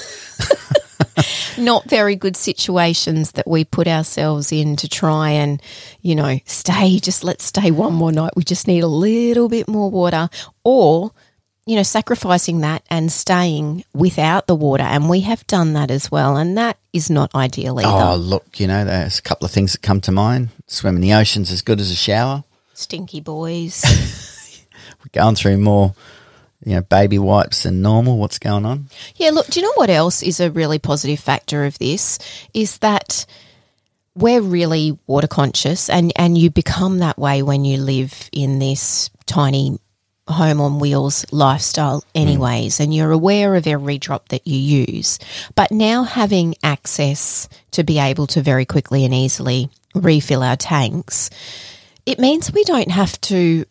not 1.57 1.89
very 1.89 2.15
good 2.15 2.35
situations 2.37 3.33
that 3.33 3.47
we 3.47 3.63
put 3.65 3.87
ourselves 3.87 4.51
in 4.51 4.75
to 4.77 4.87
try 4.87 5.31
and, 5.31 5.61
you 6.01 6.15
know, 6.15 6.39
stay, 6.45 6.99
just 6.99 7.23
let's 7.23 7.43
stay 7.45 7.71
one 7.71 7.93
more 7.93 8.11
night. 8.11 8.33
We 8.35 8.43
just 8.43 8.67
need 8.67 8.83
a 8.83 8.87
little 8.87 9.49
bit 9.49 9.67
more 9.67 9.89
water 9.89 10.29
or, 10.63 11.11
you 11.65 11.75
know, 11.75 11.83
sacrificing 11.83 12.61
that 12.61 12.83
and 12.89 13.11
staying 13.11 13.83
without 13.93 14.47
the 14.47 14.55
water. 14.55 14.83
And 14.83 15.09
we 15.09 15.21
have 15.21 15.45
done 15.47 15.73
that 15.73 15.91
as 15.91 16.09
well. 16.11 16.37
And 16.37 16.57
that 16.57 16.77
is 16.93 17.09
not 17.09 17.33
ideal 17.35 17.79
either. 17.79 17.89
oh, 17.89 18.15
look, 18.15 18.59
you 18.59 18.67
know, 18.67 18.85
there's 18.85 19.19
a 19.19 19.21
couple 19.21 19.45
of 19.45 19.51
things 19.51 19.73
that 19.73 19.81
come 19.81 20.01
to 20.01 20.11
mind. 20.11 20.49
Swim 20.67 20.95
in 20.95 21.01
the 21.01 21.13
ocean's 21.13 21.51
as 21.51 21.61
good 21.61 21.79
as 21.79 21.91
a 21.91 21.95
shower. 21.95 22.43
Stinky 22.73 23.21
boys. 23.21 23.83
We're 24.99 25.21
going 25.21 25.35
through 25.35 25.57
more, 25.57 25.95
you 26.67 26.75
know, 26.75 26.81
baby 26.81 27.17
wipes 27.17 27.63
and 27.63 27.81
normal? 27.81 28.17
What's 28.17 28.39
going 28.39 28.65
on? 28.65 28.89
Yeah, 29.15 29.29
look, 29.29 29.47
do 29.47 29.61
you 29.61 29.65
know 29.65 29.71
what 29.75 29.89
else 29.89 30.21
is 30.21 30.41
a 30.41 30.51
really 30.51 30.79
positive 30.79 31.17
factor 31.17 31.63
of 31.63 31.79
this? 31.79 32.19
Is 32.53 32.79
that 32.79 33.25
we're 34.15 34.41
really 34.41 34.99
water 35.07 35.27
conscious 35.27 35.89
and, 35.89 36.11
and 36.17 36.37
you 36.37 36.49
become 36.49 36.99
that 36.99 37.17
way 37.17 37.41
when 37.41 37.63
you 37.63 37.77
live 37.77 38.29
in 38.33 38.59
this 38.59 39.09
tiny 39.25 39.79
home 40.27 40.59
on 40.59 40.79
wheels 40.79 41.25
lifestyle 41.31 42.01
hmm. 42.01 42.21
anyways 42.21 42.81
and 42.81 42.93
you're 42.93 43.11
aware 43.11 43.55
of 43.55 43.65
every 43.65 43.97
drop 43.97 44.27
that 44.27 44.45
you 44.45 44.57
use 44.57 45.19
but 45.55 45.71
now 45.71 46.03
having 46.03 46.53
access 46.63 47.47
to 47.71 47.81
be 47.81 47.97
able 47.97 48.27
to 48.27 48.41
very 48.41 48.65
quickly 48.65 49.05
and 49.05 49.13
easily 49.13 49.69
refill 49.95 50.43
our 50.43 50.57
tanks 50.57 51.29
it 52.05 52.19
means 52.19 52.51
we 52.51 52.65
don't 52.65 52.91
have 52.91 53.21
to 53.21 53.63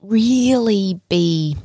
really 0.00 1.00
be 1.08 1.56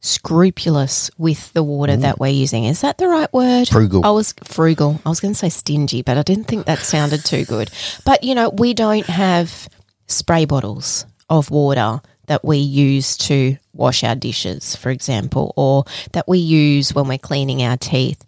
scrupulous 0.00 1.10
with 1.18 1.52
the 1.52 1.62
water 1.62 1.94
mm. 1.94 2.02
that 2.02 2.18
we're 2.18 2.28
using. 2.28 2.64
Is 2.64 2.80
that 2.82 2.98
the 2.98 3.08
right 3.08 3.32
word? 3.32 3.68
Frugal. 3.68 4.04
I 4.04 4.10
was 4.10 4.34
frugal. 4.44 5.00
I 5.04 5.08
was 5.08 5.20
going 5.20 5.34
to 5.34 5.38
say 5.38 5.48
stingy, 5.48 6.02
but 6.02 6.18
I 6.18 6.22
didn't 6.22 6.44
think 6.44 6.66
that 6.66 6.80
sounded 6.80 7.24
too 7.24 7.44
good. 7.44 7.70
But 8.04 8.22
you 8.22 8.34
know, 8.34 8.50
we 8.50 8.74
don't 8.74 9.06
have 9.06 9.68
spray 10.06 10.44
bottles 10.44 11.06
of 11.28 11.50
water 11.50 12.00
that 12.26 12.44
we 12.44 12.58
use 12.58 13.16
to 13.16 13.56
wash 13.72 14.02
our 14.04 14.14
dishes, 14.14 14.76
for 14.76 14.90
example, 14.90 15.52
or 15.56 15.84
that 16.12 16.28
we 16.28 16.38
use 16.38 16.94
when 16.94 17.08
we're 17.08 17.18
cleaning 17.18 17.62
our 17.62 17.76
teeth. 17.76 18.22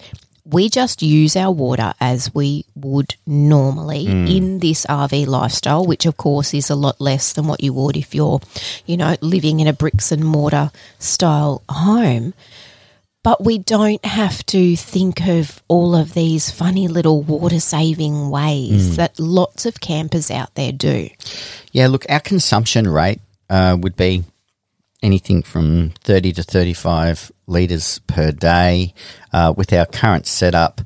We 0.50 0.70
just 0.70 1.02
use 1.02 1.36
our 1.36 1.52
water 1.52 1.92
as 2.00 2.34
we 2.34 2.64
would 2.74 3.16
normally 3.26 4.06
in 4.06 4.60
this 4.60 4.86
RV 4.86 5.26
lifestyle, 5.26 5.84
which 5.84 6.06
of 6.06 6.16
course 6.16 6.54
is 6.54 6.70
a 6.70 6.74
lot 6.74 7.00
less 7.02 7.34
than 7.34 7.46
what 7.46 7.62
you 7.62 7.74
would 7.74 7.98
if 7.98 8.14
you're, 8.14 8.40
you 8.86 8.96
know, 8.96 9.14
living 9.20 9.60
in 9.60 9.66
a 9.66 9.74
bricks 9.74 10.10
and 10.10 10.24
mortar 10.24 10.70
style 10.98 11.62
home. 11.68 12.32
But 13.22 13.44
we 13.44 13.58
don't 13.58 14.02
have 14.06 14.46
to 14.46 14.74
think 14.74 15.26
of 15.26 15.62
all 15.68 15.94
of 15.94 16.14
these 16.14 16.50
funny 16.50 16.88
little 16.88 17.20
water 17.20 17.60
saving 17.60 18.30
ways 18.30 18.96
that 18.96 19.18
lots 19.18 19.66
of 19.66 19.80
campers 19.80 20.30
out 20.30 20.54
there 20.54 20.72
do. 20.72 21.10
Yeah, 21.72 21.88
look, 21.88 22.06
our 22.08 22.20
consumption 22.20 22.88
rate 22.88 23.20
uh, 23.50 23.76
would 23.78 23.96
be 23.96 24.24
anything 25.02 25.42
from 25.42 25.92
30 26.04 26.32
to 26.32 26.42
35 26.42 27.32
litres 27.46 28.00
per 28.06 28.32
day. 28.32 28.94
Uh, 29.32 29.52
with 29.56 29.72
our 29.72 29.86
current 29.86 30.26
setup, 30.26 30.80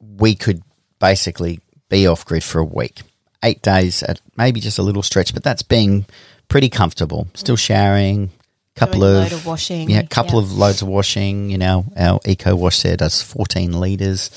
we 0.00 0.34
could 0.34 0.62
basically 0.98 1.60
be 1.88 2.06
off 2.06 2.24
grid 2.24 2.44
for 2.44 2.58
a 2.60 2.64
week. 2.64 3.02
Eight 3.42 3.62
days 3.62 4.02
at 4.02 4.20
maybe 4.36 4.60
just 4.60 4.78
a 4.78 4.82
little 4.82 5.02
stretch, 5.02 5.32
but 5.32 5.44
that's 5.44 5.62
being 5.62 6.06
pretty 6.48 6.68
comfortable. 6.68 7.28
Still 7.34 7.56
showering, 7.56 8.30
couple 8.74 9.04
of 9.04 9.12
load 9.12 9.32
of 9.32 9.46
washing, 9.46 9.90
yeah, 9.90 10.02
couple 10.02 10.40
yeah. 10.40 10.46
of 10.46 10.52
loads 10.52 10.82
of 10.82 10.88
washing. 10.88 11.50
You 11.50 11.58
know, 11.58 11.84
our 11.96 12.20
eco 12.24 12.56
wash 12.56 12.82
there 12.82 12.96
does 12.96 13.22
14 13.22 13.72
litres 13.72 14.30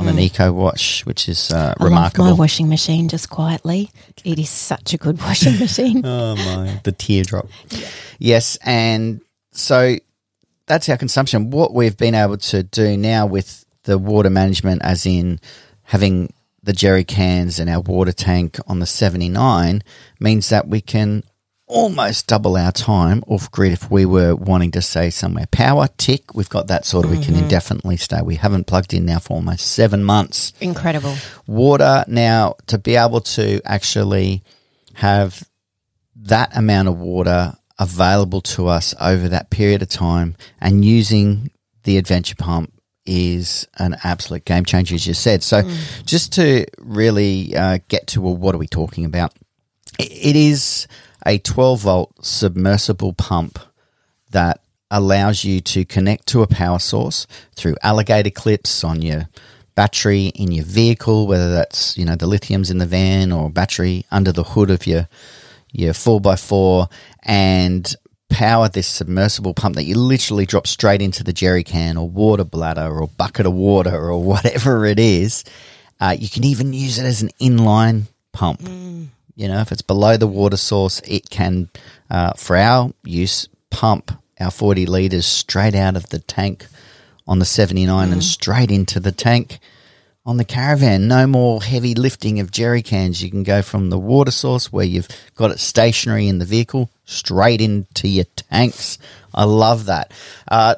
on 0.00 0.08
an 0.08 0.18
eco 0.18 0.52
wash, 0.52 1.04
which 1.06 1.28
is 1.28 1.50
uh, 1.50 1.74
Mm. 1.78 1.84
Remarkable. 1.84 2.24
my 2.26 2.32
washing 2.32 2.68
machine 2.68 3.08
just 3.08 3.30
quietly. 3.30 3.90
It 4.24 4.38
is 4.38 4.48
such 4.50 4.94
a 4.94 4.96
good 4.98 5.18
washing 5.26 5.58
machine. 5.58 6.02
Oh 6.04 6.34
my, 6.36 6.80
the 6.84 6.92
teardrop. 6.92 7.46
Yes, 8.18 8.58
and 8.64 9.20
so 9.52 9.96
that's 10.66 10.88
our 10.88 10.96
consumption. 10.96 11.50
What 11.50 11.74
we've 11.74 11.96
been 11.96 12.14
able 12.14 12.38
to 12.38 12.62
do 12.62 12.96
now 12.96 13.26
with 13.26 13.64
the 13.84 13.98
water 13.98 14.30
management, 14.30 14.82
as 14.82 15.06
in 15.06 15.40
having 15.82 16.32
the 16.62 16.72
jerry 16.72 17.04
cans 17.04 17.58
and 17.58 17.70
our 17.70 17.80
water 17.80 18.12
tank 18.12 18.58
on 18.66 18.78
the 18.80 18.86
79, 18.86 19.82
means 20.20 20.48
that 20.50 20.68
we 20.68 20.80
can 20.80 21.24
almost 21.70 22.26
double 22.26 22.56
our 22.56 22.72
time 22.72 23.22
off 23.28 23.50
grid 23.50 23.72
if 23.72 23.90
we 23.90 24.04
were 24.04 24.34
wanting 24.34 24.72
to 24.72 24.82
say 24.82 25.08
somewhere. 25.08 25.46
Power, 25.50 25.88
tick, 25.96 26.34
we've 26.34 26.48
got 26.48 26.66
that 26.66 26.84
sort 26.84 27.04
of, 27.04 27.12
we 27.12 27.22
can 27.22 27.36
indefinitely 27.36 27.96
stay. 27.96 28.20
We 28.22 28.34
haven't 28.34 28.66
plugged 28.66 28.92
in 28.92 29.06
now 29.06 29.20
for 29.20 29.34
almost 29.34 29.68
seven 29.68 30.02
months 30.02 30.52
Incredible. 30.60 31.14
water 31.46 32.04
now 32.08 32.56
to 32.66 32.76
be 32.76 32.96
able 32.96 33.20
to 33.20 33.60
actually 33.64 34.42
have 34.94 35.48
that 36.16 36.54
amount 36.56 36.88
of 36.88 36.98
water 36.98 37.54
available 37.78 38.40
to 38.42 38.66
us 38.66 38.94
over 39.00 39.28
that 39.28 39.48
period 39.50 39.80
of 39.80 39.88
time 39.88 40.36
and 40.60 40.84
using 40.84 41.50
the 41.84 41.96
adventure 41.96 42.34
pump 42.34 42.72
is 43.06 43.66
an 43.78 43.96
absolute 44.04 44.44
game 44.44 44.64
changer 44.64 44.94
as 44.94 45.06
you 45.06 45.14
said 45.14 45.42
so 45.42 45.62
just 46.04 46.34
to 46.34 46.66
really 46.78 47.56
uh, 47.56 47.78
get 47.88 48.06
to 48.06 48.20
well, 48.20 48.36
what 48.36 48.54
are 48.54 48.58
we 48.58 48.66
talking 48.66 49.06
about 49.06 49.32
it 49.98 50.36
is 50.36 50.86
a 51.26 51.38
12 51.38 51.80
volt 51.80 52.24
submersible 52.24 53.12
pump 53.12 53.58
that 54.30 54.60
allows 54.90 55.44
you 55.44 55.60
to 55.60 55.84
connect 55.84 56.26
to 56.26 56.42
a 56.42 56.46
power 56.46 56.78
source 56.78 57.26
through 57.54 57.76
alligator 57.82 58.30
clips 58.30 58.82
on 58.82 59.02
your 59.02 59.28
battery 59.74 60.26
in 60.26 60.52
your 60.52 60.64
vehicle, 60.64 61.26
whether 61.26 61.50
that's 61.52 61.96
you 61.96 62.04
know 62.04 62.16
the 62.16 62.26
lithium's 62.26 62.70
in 62.70 62.78
the 62.78 62.86
van 62.86 63.32
or 63.32 63.50
battery 63.50 64.04
under 64.10 64.32
the 64.32 64.44
hood 64.44 64.70
of 64.70 64.86
your 64.86 65.08
your 65.72 65.94
four 65.94 66.20
x 66.24 66.44
four, 66.44 66.88
and 67.22 67.94
power 68.28 68.68
this 68.68 68.86
submersible 68.86 69.54
pump 69.54 69.76
that 69.76 69.84
you 69.84 69.96
literally 69.96 70.46
drop 70.46 70.66
straight 70.66 71.02
into 71.02 71.24
the 71.24 71.32
jerry 71.32 71.64
can 71.64 71.96
or 71.96 72.08
water 72.08 72.44
bladder 72.44 72.88
or 72.88 73.08
bucket 73.08 73.46
of 73.46 73.52
water 73.52 74.10
or 74.10 74.22
whatever 74.32 74.84
it 74.86 74.98
is. 74.98 75.44
Uh, 76.00 76.16
you 76.18 76.28
can 76.28 76.44
even 76.44 76.72
use 76.72 76.98
it 76.98 77.04
as 77.04 77.20
an 77.22 77.30
inline 77.40 78.04
pump. 78.32 78.60
You 79.40 79.48
know, 79.48 79.60
if 79.60 79.72
it's 79.72 79.80
below 79.80 80.18
the 80.18 80.26
water 80.26 80.58
source, 80.58 81.00
it 81.06 81.30
can, 81.30 81.70
uh, 82.10 82.34
for 82.34 82.58
our 82.58 82.92
use, 83.04 83.48
pump 83.70 84.12
our 84.38 84.50
40 84.50 84.84
litres 84.84 85.24
straight 85.24 85.74
out 85.74 85.96
of 85.96 86.10
the 86.10 86.18
tank 86.18 86.66
on 87.26 87.38
the 87.38 87.46
79 87.46 88.12
and 88.12 88.22
straight 88.22 88.70
into 88.70 89.00
the 89.00 89.12
tank 89.12 89.58
on 90.26 90.36
the 90.36 90.44
caravan. 90.44 91.08
No 91.08 91.26
more 91.26 91.62
heavy 91.62 91.94
lifting 91.94 92.38
of 92.40 92.50
jerry 92.50 92.82
cans. 92.82 93.22
You 93.22 93.30
can 93.30 93.42
go 93.42 93.62
from 93.62 93.88
the 93.88 93.98
water 93.98 94.30
source 94.30 94.70
where 94.70 94.84
you've 94.84 95.08
got 95.36 95.50
it 95.50 95.58
stationary 95.58 96.28
in 96.28 96.38
the 96.38 96.44
vehicle 96.44 96.90
straight 97.06 97.62
into 97.62 98.08
your 98.08 98.26
tanks. 98.36 98.98
I 99.32 99.44
love 99.44 99.86
that. 99.86 100.12
Uh, 100.48 100.74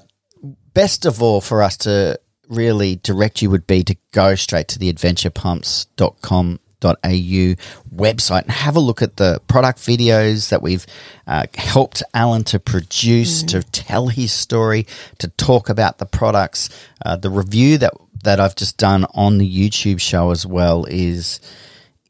best 0.73 1.05
of 1.05 1.21
all 1.21 1.41
for 1.41 1.65
us 1.65 1.79
to 1.79 2.21
really 2.49 2.95
direct 2.95 3.43
you 3.43 3.51
would 3.51 3.67
be 3.67 3.83
to 3.83 3.97
go 4.13 4.37
straight 4.37 4.69
to 4.69 4.79
the 4.79 4.93
adventurepumps.com.au 4.93 6.62
website 6.91 8.43
and 8.43 8.51
have 8.51 8.77
a 8.77 8.81
look 8.81 9.03
at 9.03 9.17
the 9.17 9.41
product 9.47 9.79
videos 9.79 10.51
that 10.51 10.63
we've 10.63 10.87
uh, 11.27 11.47
helped 11.55 12.03
Alan 12.15 12.45
to 12.45 12.59
produce, 12.59 13.43
to 13.45 13.63
tell 13.63 14.09
his 14.09 14.33
story, 14.33 14.87
to 15.19 15.29
talk 15.29 15.69
about 15.69 15.99
the 15.99 16.07
products. 16.07 16.69
Uh, 17.05 17.17
the 17.17 17.31
review 17.31 17.79
that 17.79 17.93
that 18.25 18.39
I've 18.39 18.55
just 18.55 18.77
done 18.77 19.05
on 19.15 19.39
the 19.39 19.49
YouTube 19.49 20.01
show 20.01 20.31
as 20.31 20.47
well 20.47 20.85
is 20.85 21.41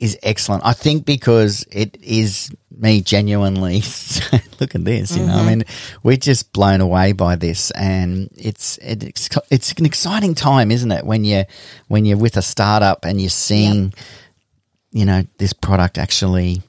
is 0.01 0.19
excellent. 0.23 0.65
I 0.67 0.73
think 0.73 1.07
because 1.07 1.65
it 1.71 1.97
is 2.03 2.51
me 2.77 3.01
genuinely. 3.03 3.83
look 4.61 4.75
at 4.75 4.85
this, 4.85 5.17
you 5.17 5.25
know. 5.25 5.35
I 5.35 5.47
mean, 5.47 5.65
we're 6.03 6.17
just 6.17 6.53
blown 6.53 6.81
away 6.81 7.13
by 7.13 7.37
this, 7.37 7.71
and 7.73 8.29
it's 8.37 8.79
it's 8.83 9.29
it's 9.51 9.73
an 9.73 9.87
exciting 9.87 10.35
time, 10.35 10.71
isn't 10.71 10.91
it? 10.91 11.05
When 11.07 11.25
you 11.25 11.45
when 11.89 12.05
you're 12.05 12.19
with 12.19 12.37
a 12.37 12.43
startup 12.43 13.05
and 13.05 13.21
you're 13.21 13.31
seeing, 13.31 13.95
you 14.93 15.05
know, 15.05 15.25
this 15.39 15.53
product 15.53 15.99
actually 15.99 16.63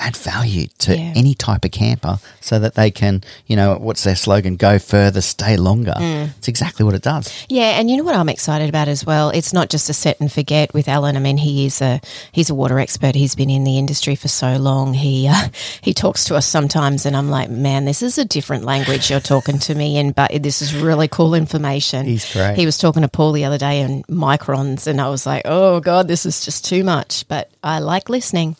add 0.00 0.16
value 0.16 0.66
to 0.78 0.96
Yeah. 0.96 1.12
any 1.14 1.34
type 1.34 1.64
of 1.64 1.70
camper, 1.70 2.18
so 2.40 2.58
that 2.58 2.74
they 2.74 2.90
can, 2.90 3.22
you 3.46 3.54
know, 3.54 3.76
what's 3.78 4.02
their 4.02 4.16
slogan? 4.16 4.56
Go 4.56 4.78
further, 4.78 5.20
stay 5.20 5.56
longer. 5.56 5.94
It's 6.38 6.48
exactly 6.48 6.84
what 6.84 6.94
it 6.94 7.02
does. 7.02 7.30
Yeah, 7.48 7.78
and 7.78 7.90
you 7.90 7.96
know 7.96 8.04
what 8.04 8.16
I'm 8.16 8.28
excited 8.28 8.68
about 8.68 8.88
as 8.88 9.04
well. 9.06 9.30
It's 9.30 9.52
not 9.52 9.68
just 9.70 9.88
a 9.88 9.92
set 9.92 10.18
and 10.20 10.32
forget 10.32 10.72
with 10.74 10.88
Alan. 10.88 11.16
I 11.16 11.20
mean, 11.20 11.36
he 11.38 11.66
is 11.66 11.80
a 11.82 12.00
he's 12.32 12.50
a 12.50 12.54
water 12.54 12.78
expert. 12.78 13.14
He's 13.14 13.34
been 13.34 13.50
in 13.50 13.64
the 13.64 13.78
industry 13.78 14.14
for 14.16 14.28
so 14.28 14.56
long. 14.56 14.94
He 14.94 15.28
uh, 15.28 15.48
he 15.82 15.92
talks 15.94 16.24
to 16.26 16.34
us 16.36 16.46
sometimes, 16.46 17.06
and 17.06 17.16
I'm 17.16 17.30
like, 17.30 17.50
man, 17.50 17.84
this 17.84 18.02
is 18.02 18.18
a 18.18 18.24
different 18.24 18.64
language 18.64 19.10
you're 19.10 19.20
talking 19.20 19.58
to 19.60 19.74
me 19.74 19.98
in, 19.98 20.12
but 20.12 20.30
this 20.42 20.62
is 20.62 20.74
really 20.74 21.08
cool 21.08 21.34
information. 21.34 22.06
He's 22.06 22.32
great. 22.32 22.56
He 22.56 22.64
was 22.66 22.78
talking 22.78 23.02
to 23.02 23.08
Paul 23.08 23.32
the 23.32 23.44
other 23.44 23.58
day 23.58 23.80
in 23.80 24.02
microns, 24.04 24.86
and 24.86 25.00
I 25.00 25.08
was 25.10 25.26
like, 25.26 25.42
oh 25.44 25.80
god, 25.80 26.08
this 26.08 26.24
is 26.24 26.44
just 26.44 26.64
too 26.64 26.82
much. 26.84 27.26
But 27.28 27.50
I 27.62 27.78
like 27.80 28.08
listening. 28.08 28.56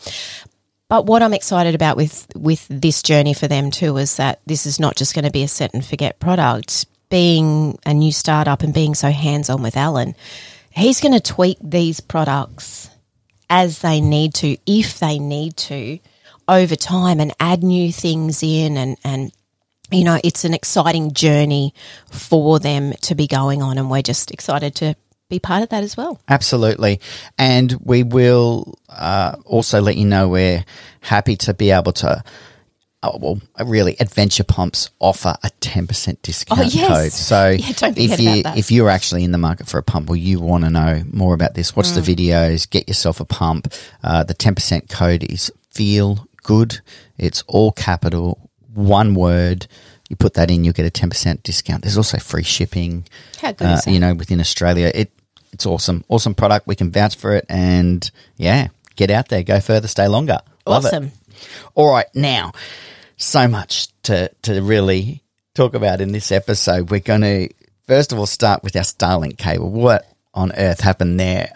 But 0.90 1.06
what 1.06 1.22
I'm 1.22 1.32
excited 1.32 1.76
about 1.76 1.96
with 1.96 2.26
with 2.34 2.66
this 2.68 3.00
journey 3.00 3.32
for 3.32 3.46
them 3.46 3.70
too 3.70 3.96
is 3.96 4.16
that 4.16 4.40
this 4.44 4.66
is 4.66 4.80
not 4.80 4.96
just 4.96 5.14
going 5.14 5.24
to 5.24 5.30
be 5.30 5.44
a 5.44 5.48
set 5.48 5.72
and 5.72 5.86
forget 5.86 6.18
product. 6.18 6.84
Being 7.10 7.78
a 7.86 7.94
new 7.94 8.12
startup 8.12 8.62
and 8.62 8.74
being 8.74 8.94
so 8.94 9.10
hands 9.10 9.50
on 9.50 9.62
with 9.62 9.76
Alan, 9.76 10.14
he's 10.70 11.00
going 11.00 11.14
to 11.14 11.20
tweak 11.20 11.58
these 11.62 12.00
products 12.00 12.90
as 13.48 13.80
they 13.80 14.00
need 14.00 14.34
to, 14.34 14.56
if 14.64 15.00
they 15.00 15.18
need 15.18 15.56
to, 15.56 15.98
over 16.46 16.76
time, 16.76 17.18
and 17.18 17.32
add 17.40 17.64
new 17.64 17.92
things 17.92 18.42
in 18.42 18.76
and 18.76 18.96
and 19.04 19.32
you 19.92 20.04
know 20.04 20.20
it's 20.24 20.44
an 20.44 20.54
exciting 20.54 21.12
journey 21.12 21.72
for 22.10 22.58
them 22.58 22.92
to 23.02 23.14
be 23.14 23.28
going 23.28 23.62
on, 23.62 23.78
and 23.78 23.90
we're 23.90 24.02
just 24.02 24.32
excited 24.32 24.74
to 24.76 24.96
be 25.30 25.38
part 25.38 25.62
of 25.62 25.68
that 25.70 25.82
as 25.82 25.96
well. 25.96 26.20
Absolutely. 26.28 27.00
And 27.38 27.72
we 27.82 28.02
will 28.02 28.74
uh, 28.88 29.36
also 29.46 29.80
let 29.80 29.96
you 29.96 30.04
know 30.04 30.28
we're 30.28 30.64
happy 31.00 31.36
to 31.36 31.54
be 31.54 31.70
able 31.70 31.92
to 31.92 32.22
Oh, 33.02 33.16
well, 33.18 33.40
really, 33.66 33.96
Adventure 33.98 34.44
Pumps 34.44 34.90
offer 34.98 35.34
a 35.42 35.48
ten 35.60 35.86
percent 35.86 36.20
discount 36.20 36.60
Oh, 36.60 36.64
yes. 36.64 36.88
code. 36.88 37.12
So 37.12 37.48
Yeah, 37.88 37.94
if 37.96 38.20
you 38.20 38.42
if 38.54 38.70
you're 38.70 38.90
actually 38.90 39.24
in 39.24 39.32
the 39.32 39.38
market 39.38 39.68
for 39.68 39.78
a 39.78 39.82
pump 39.82 40.10
or 40.10 40.16
you 40.16 40.38
want 40.38 40.64
to 40.64 40.70
know 40.70 41.02
more 41.10 41.32
about 41.32 41.54
this, 41.54 41.74
watch 41.74 41.86
Mm. 41.86 42.04
the 42.04 42.14
videos, 42.14 42.68
get 42.68 42.88
yourself 42.88 43.18
a 43.18 43.24
pump. 43.24 43.72
Uh, 44.04 44.22
the 44.24 44.34
ten 44.34 44.54
percent 44.54 44.90
code 44.90 45.24
is 45.24 45.50
feel 45.70 46.26
good. 46.42 46.82
It's 47.16 47.40
all 47.46 47.72
capital, 47.72 48.50
one 48.74 49.14
word. 49.14 49.66
You 50.10 50.16
put 50.16 50.34
that 50.34 50.50
in, 50.50 50.64
you'll 50.64 50.74
get 50.74 50.84
a 50.84 50.90
ten 50.90 51.08
percent 51.08 51.42
discount. 51.42 51.80
There's 51.80 51.96
also 51.96 52.18
free 52.18 52.42
shipping. 52.42 53.06
How 53.40 53.52
good 53.52 53.64
uh, 53.66 53.74
is 53.78 53.84
that? 53.84 53.92
You 53.92 54.00
know, 54.00 54.12
within 54.12 54.40
Australia, 54.40 54.92
it 54.94 55.10
it's 55.52 55.66
awesome, 55.66 56.04
awesome 56.08 56.34
product. 56.34 56.66
We 56.66 56.76
can 56.76 56.90
vouch 56.90 57.16
for 57.16 57.34
it, 57.34 57.46
and 57.48 58.08
yeah, 58.36 58.68
get 58.96 59.10
out 59.10 59.28
there, 59.28 59.42
go 59.42 59.60
further, 59.60 59.88
stay 59.88 60.08
longer. 60.08 60.38
Love 60.66 60.84
it. 60.84 60.88
Awesome. 60.88 61.12
All 61.74 61.92
right, 61.92 62.06
now 62.14 62.52
so 63.16 63.46
much 63.46 63.88
to 64.02 64.30
to 64.42 64.60
really 64.62 65.22
talk 65.54 65.74
about 65.74 66.00
in 66.00 66.12
this 66.12 66.32
episode. 66.32 66.90
We're 66.90 67.00
going 67.00 67.20
to 67.20 67.48
first 67.86 68.12
of 68.12 68.18
all 68.18 68.26
start 68.26 68.62
with 68.62 68.74
our 68.76 68.82
Starlink 68.82 69.38
cable. 69.38 69.70
What 69.70 70.06
on 70.34 70.52
earth 70.56 70.80
happened 70.80 71.20
there? 71.20 71.52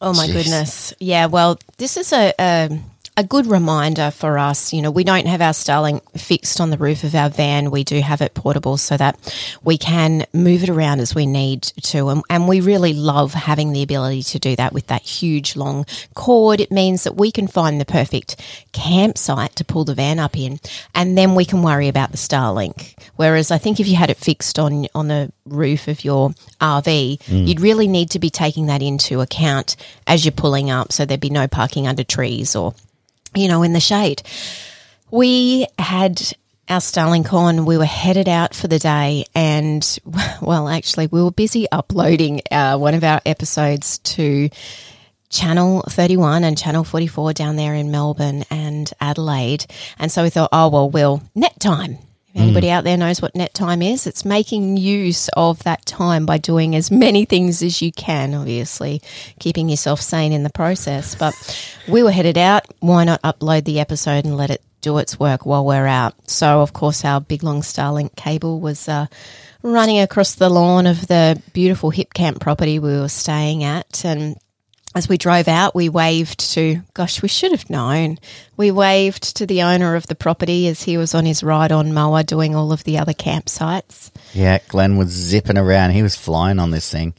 Oh 0.00 0.14
my 0.14 0.26
Jeez. 0.26 0.32
goodness. 0.32 0.94
Yeah, 0.98 1.26
well, 1.26 1.58
this 1.78 1.96
is 1.96 2.12
a, 2.12 2.32
a 2.38 2.78
a 3.20 3.24
good 3.24 3.46
reminder 3.46 4.10
for 4.10 4.38
us. 4.38 4.72
You 4.72 4.80
know, 4.80 4.90
we 4.90 5.04
don't 5.04 5.26
have 5.26 5.42
our 5.42 5.52
Starlink 5.52 6.00
fixed 6.18 6.58
on 6.58 6.70
the 6.70 6.78
roof 6.78 7.04
of 7.04 7.14
our 7.14 7.28
van. 7.28 7.70
We 7.70 7.84
do 7.84 8.00
have 8.00 8.22
it 8.22 8.32
portable 8.32 8.78
so 8.78 8.96
that 8.96 9.18
we 9.62 9.76
can 9.76 10.24
move 10.32 10.62
it 10.62 10.70
around 10.70 11.00
as 11.00 11.14
we 11.14 11.26
need 11.26 11.62
to. 11.62 12.08
And, 12.08 12.22
and 12.30 12.48
we 12.48 12.62
really 12.62 12.94
love 12.94 13.34
having 13.34 13.72
the 13.72 13.82
ability 13.82 14.22
to 14.22 14.38
do 14.38 14.56
that 14.56 14.72
with 14.72 14.86
that 14.86 15.02
huge 15.02 15.54
long 15.54 15.84
cord. 16.14 16.60
It 16.60 16.72
means 16.72 17.04
that 17.04 17.16
we 17.16 17.30
can 17.30 17.46
find 17.46 17.78
the 17.78 17.84
perfect 17.84 18.40
campsite 18.72 19.54
to 19.56 19.66
pull 19.66 19.84
the 19.84 19.94
van 19.94 20.18
up 20.18 20.34
in 20.34 20.58
and 20.94 21.18
then 21.18 21.34
we 21.34 21.44
can 21.44 21.62
worry 21.62 21.88
about 21.88 22.12
the 22.12 22.16
Starlink. 22.16 22.94
Whereas 23.16 23.50
I 23.50 23.58
think 23.58 23.80
if 23.80 23.86
you 23.86 23.96
had 23.96 24.08
it 24.08 24.16
fixed 24.16 24.58
on 24.58 24.86
on 24.94 25.08
the 25.08 25.30
roof 25.44 25.88
of 25.88 26.04
your 26.04 26.30
RV, 26.58 27.22
hmm. 27.24 27.36
you'd 27.36 27.60
really 27.60 27.86
need 27.86 28.10
to 28.12 28.18
be 28.18 28.30
taking 28.30 28.66
that 28.66 28.80
into 28.80 29.20
account 29.20 29.76
as 30.06 30.24
you're 30.24 30.32
pulling 30.32 30.70
up 30.70 30.90
so 30.90 31.04
there'd 31.04 31.20
be 31.20 31.28
no 31.28 31.46
parking 31.46 31.86
under 31.86 32.02
trees 32.02 32.56
or 32.56 32.74
you 33.34 33.48
know 33.48 33.62
in 33.62 33.72
the 33.72 33.80
shade. 33.80 34.22
We 35.10 35.66
had 35.78 36.20
our 36.68 36.78
Starlink 36.78 37.26
Corn, 37.26 37.64
We 37.64 37.78
were 37.78 37.84
headed 37.84 38.28
out 38.28 38.54
for 38.54 38.68
the 38.68 38.78
day, 38.78 39.24
and 39.34 39.98
well, 40.40 40.68
actually, 40.68 41.08
we 41.08 41.22
were 41.22 41.32
busy 41.32 41.66
uploading 41.70 42.42
uh, 42.50 42.78
one 42.78 42.94
of 42.94 43.02
our 43.02 43.20
episodes 43.26 43.98
to 43.98 44.50
Channel 45.30 45.82
31 45.88 46.44
and 46.44 46.56
Channel 46.56 46.84
44 46.84 47.32
down 47.32 47.56
there 47.56 47.74
in 47.74 47.90
Melbourne 47.90 48.44
and 48.50 48.90
Adelaide. 49.00 49.66
And 49.98 50.10
so 50.10 50.22
we 50.22 50.30
thought, 50.30 50.50
oh, 50.52 50.68
well, 50.68 50.90
we'll 50.90 51.22
net 51.34 51.58
time. 51.58 51.98
If 52.32 52.40
anybody 52.40 52.70
out 52.70 52.84
there 52.84 52.96
knows 52.96 53.20
what 53.20 53.34
net 53.34 53.52
time 53.54 53.82
is, 53.82 54.06
it's 54.06 54.24
making 54.24 54.76
use 54.76 55.28
of 55.36 55.64
that 55.64 55.84
time 55.84 56.26
by 56.26 56.38
doing 56.38 56.76
as 56.76 56.88
many 56.90 57.24
things 57.24 57.60
as 57.60 57.82
you 57.82 57.90
can, 57.90 58.34
obviously, 58.34 59.02
keeping 59.40 59.68
yourself 59.68 60.00
sane 60.00 60.32
in 60.32 60.44
the 60.44 60.50
process. 60.50 61.16
But 61.16 61.34
we 61.88 62.04
were 62.04 62.12
headed 62.12 62.38
out. 62.38 62.66
Why 62.78 63.02
not 63.02 63.20
upload 63.22 63.64
the 63.64 63.80
episode 63.80 64.24
and 64.24 64.36
let 64.36 64.50
it 64.50 64.62
do 64.80 64.98
its 64.98 65.18
work 65.18 65.44
while 65.44 65.64
we're 65.64 65.86
out? 65.86 66.14
So, 66.30 66.60
of 66.60 66.72
course, 66.72 67.04
our 67.04 67.20
big 67.20 67.42
long 67.42 67.62
Starlink 67.62 68.14
cable 68.14 68.60
was 68.60 68.88
uh, 68.88 69.06
running 69.62 69.98
across 69.98 70.36
the 70.36 70.48
lawn 70.48 70.86
of 70.86 71.08
the 71.08 71.42
beautiful 71.52 71.90
Hipcamp 71.90 72.40
property 72.40 72.78
we 72.78 72.96
were 72.96 73.08
staying 73.08 73.64
at. 73.64 74.04
And 74.04 74.36
as 74.94 75.08
we 75.08 75.18
drove 75.18 75.46
out, 75.46 75.74
we 75.74 75.88
waved 75.88 76.52
to, 76.54 76.82
gosh, 76.94 77.22
we 77.22 77.28
should 77.28 77.52
have 77.52 77.70
known. 77.70 78.18
We 78.56 78.72
waved 78.72 79.36
to 79.36 79.46
the 79.46 79.62
owner 79.62 79.94
of 79.94 80.08
the 80.08 80.16
property 80.16 80.66
as 80.66 80.82
he 80.82 80.96
was 80.96 81.14
on 81.14 81.24
his 81.26 81.44
ride 81.44 81.70
on 81.70 81.94
mower 81.94 82.24
doing 82.24 82.56
all 82.56 82.72
of 82.72 82.82
the 82.82 82.98
other 82.98 83.12
campsites. 83.12 84.10
Yeah, 84.32 84.58
Glenn 84.68 84.96
was 84.96 85.10
zipping 85.10 85.58
around. 85.58 85.92
He 85.92 86.02
was 86.02 86.16
flying 86.16 86.58
on 86.58 86.72
this 86.72 86.90
thing, 86.90 87.14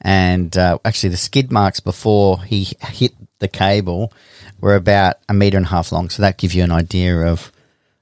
and 0.00 0.56
uh, 0.56 0.78
actually, 0.84 1.10
the 1.10 1.16
skid 1.16 1.52
marks 1.52 1.78
before 1.78 2.42
he 2.42 2.72
hit 2.80 3.14
the 3.38 3.48
cable 3.48 4.12
were 4.60 4.74
about 4.74 5.16
a 5.28 5.34
meter 5.34 5.56
and 5.56 5.66
a 5.66 5.70
half 5.70 5.92
long. 5.92 6.10
So 6.10 6.22
that 6.22 6.38
gives 6.38 6.54
you 6.54 6.64
an 6.64 6.72
idea 6.72 7.16
of 7.20 7.52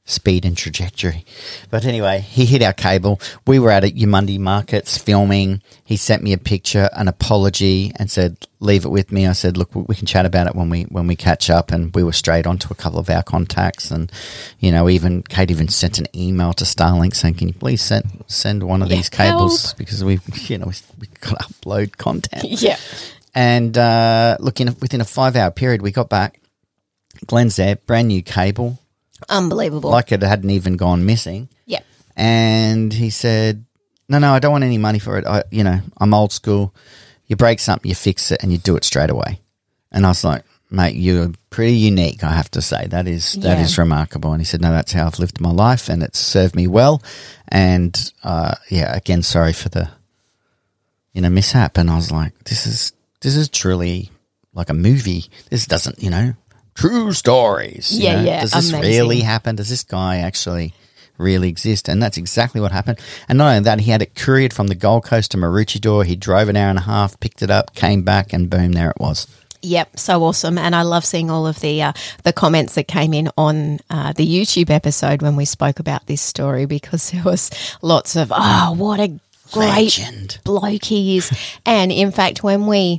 speed 0.05 0.45
and 0.45 0.57
trajectory. 0.57 1.25
But 1.71 1.85
anyway, 1.85 2.21
he 2.21 2.45
hit 2.45 2.63
our 2.63 2.73
cable. 2.73 3.21
We 3.47 3.59
were 3.59 3.71
out 3.71 3.85
at 3.85 3.95
Eumundi 3.95 4.39
Markets 4.39 4.99
filming. 4.99 5.63
He 5.85 5.97
sent 5.97 6.23
me 6.23 6.33
a 6.33 6.39
picture, 6.39 6.89
an 6.93 7.07
apology, 7.07 7.93
and 7.97 8.11
said, 8.11 8.37
"Leave 8.59 8.85
it 8.85 8.89
with 8.91 9.13
me." 9.13 9.27
I 9.27 9.33
said, 9.33 9.57
"Look, 9.57 9.75
we 9.75 9.95
can 9.95 10.07
chat 10.07 10.27
about 10.27 10.49
it 10.49 10.57
when 10.57 10.71
we 10.71 10.83
when 10.85 11.07
we 11.07 11.15
catch 11.15 11.51
up." 11.51 11.71
And 11.71 11.95
we 11.95 12.03
were 12.03 12.13
straight 12.13 12.47
onto 12.47 12.69
a 12.71 12.75
couple 12.75 12.99
of 12.99 13.09
our 13.11 13.23
contacts, 13.23 13.91
and 13.91 14.11
you 14.59 14.73
know, 14.73 14.89
even 14.89 15.23
Kate 15.23 15.51
even 15.51 15.69
sent 15.69 15.99
an 15.99 16.07
email 16.15 16.53
to 16.55 16.65
Starlink 16.65 17.15
saying, 17.15 17.35
"Can 17.35 17.49
you 17.49 17.55
please 17.55 17.83
send 17.83 18.25
send 18.27 18.63
one 18.65 18.83
of 18.83 18.91
Yeah, 18.91 18.97
these 18.97 19.09
cables 19.09 19.73
because 19.75 20.03
we 20.03 20.19
you 20.49 20.59
know 20.59 20.67
we, 20.67 20.75
we 21.01 21.07
got 21.21 21.39
to 21.41 21.47
upload 21.55 21.97
content." 21.97 22.45
Yeah. 22.63 22.77
And 23.35 23.79
uh, 23.79 24.37
look, 24.41 24.61
in 24.61 24.69
a, 24.69 24.73
within 24.73 25.01
a 25.01 25.07
five 25.07 25.37
hour 25.37 25.51
period, 25.51 25.81
we 25.81 25.91
got 25.91 26.11
back. 26.11 26.39
Glenn's 27.27 27.57
there, 27.57 27.77
brand 27.77 28.09
new 28.09 28.23
cable, 28.23 28.79
Unbelievable. 29.29 29.91
like 29.91 30.13
it 30.13 30.23
hadn't 30.23 30.51
even 30.51 30.77
gone 30.77 31.05
missing. 31.07 31.49
yeah. 31.67 31.81
And 32.17 32.93
he 32.93 33.09
said, 33.11 33.65
"No, 34.09 34.19
no, 34.19 34.33
I 34.35 34.39
don't 34.39 34.53
want 34.53 34.65
any 34.65 34.79
money 34.79 34.99
for 34.99 35.17
it. 35.19 35.27
I, 35.27 35.45
you 35.51 35.65
know, 35.65 35.81
I'm 35.99 36.13
old 36.15 36.33
school. 36.33 36.75
You 37.27 37.37
break 37.37 37.59
something, 37.59 37.89
you 37.89 37.95
fix 37.95 38.31
it, 38.31 38.43
and 38.43 38.53
you 38.53 38.59
do 38.59 38.77
it 38.77 38.85
straight 38.85 39.09
away." 39.11 39.41
And 39.91 40.05
I 40.05 40.09
was 40.11 40.23
like, 40.23 40.45
"Mate, 40.71 40.95
you're 40.97 41.31
pretty 41.49 41.77
unique. 41.77 42.23
I 42.23 42.33
have 42.33 42.51
to 42.51 42.61
say 42.61 42.87
that 42.89 43.09
is 43.09 43.33
that 43.41 43.59
Yeah. 43.59 43.65
is 43.65 43.79
remarkable." 43.79 44.33
And 44.33 44.43
he 44.43 44.45
said, 44.45 44.61
"No, 44.61 44.73
that's 44.73 44.93
how 44.93 45.07
I've 45.07 45.19
lived 45.19 45.41
my 45.41 45.51
life, 45.51 45.89
and 45.89 46.03
it's 46.03 46.19
served 46.19 46.55
me 46.55 46.67
well." 46.67 47.03
And 47.49 47.97
uh, 48.23 48.57
yeah, 48.69 48.95
again, 48.95 49.23
sorry 49.23 49.55
for 49.55 49.71
the 49.71 49.89
you 51.15 51.23
know 51.23 51.31
mishap. 51.31 51.79
And 51.79 51.91
I 51.91 51.97
was 51.97 52.11
like, 52.11 52.33
"This 52.45 52.67
is 52.67 52.93
this 53.23 53.37
is 53.37 53.49
truly 53.49 54.11
like 54.53 54.69
a 54.69 54.75
movie. 54.75 55.31
This 55.49 55.67
doesn't, 55.67 56.03
you 56.03 56.11
know." 56.11 56.35
True 56.75 57.13
stories. 57.13 57.97
Yeah, 57.97 58.17
know? 58.17 58.29
yeah, 58.29 58.41
Does 58.43 58.53
this 58.53 58.73
amazing. 58.73 58.91
really 58.91 59.21
happen? 59.21 59.57
Does 59.57 59.69
this 59.69 59.85
guy 59.85 60.19
actually 60.19 60.75
really 61.19 61.49
exist? 61.49 61.89
And 61.89 62.03
that's 62.03 62.17
exactly 62.17 62.61
what 62.61 62.73
happened. 62.73 62.99
And 63.29 63.39
not 63.39 63.49
only 63.49 63.61
that, 63.65 63.81
he 63.81 63.91
had 63.91 64.03
it 64.03 64.15
couriered 64.15 64.53
from 64.53 64.69
the 64.69 64.75
Gold 64.75 65.05
Coast 65.05 65.33
to 65.33 65.37
Maroochydore. 65.37 66.07
He 66.07 66.17
drove 66.17 66.49
an 66.49 66.57
hour 66.57 66.71
and 66.71 66.79
a 66.79 66.83
half, 66.83 67.19
picked 67.21 67.43
it 67.43 67.51
up, 67.51 67.75
came 67.75 68.03
back, 68.03 68.33
and 68.33 68.49
boom, 68.49 68.73
there 68.73 68.91
it 68.91 68.99
was. 69.01 69.27
Yep, 69.65 69.97
so 69.97 70.25
awesome, 70.25 70.59
and 70.59 70.75
I 70.75 70.83
love 70.83 71.05
seeing 71.05 71.31
all 71.31 71.47
of 71.47 71.61
the 71.61 71.83
uh, 71.83 71.93
the 72.25 72.33
comments 72.33 72.75
that 72.75 72.89
came 72.89 73.15
in 73.15 73.29
on 73.39 73.79
uh, 73.91 74.13
the 74.13 74.27
YouTube 74.27 74.71
episode 74.71 75.23
when 75.23 75.37
we 75.37 75.45
spoke 75.45 75.79
about 75.79 76.05
this 76.09 76.21
story 76.21 76.67
because 76.67 77.13
there 77.13 77.23
was 77.23 77.49
lots 77.81 78.17
of 78.17 78.33
oh, 78.35 78.75
what 78.77 78.99
a 78.99 79.07
great 79.53 79.99
Legend. 80.01 80.41
bloke 80.43 80.83
he 80.83 81.17
is, 81.19 81.31
and 81.65 81.93
in 81.93 82.11
fact, 82.11 82.43
when 82.43 82.67
we 82.67 82.99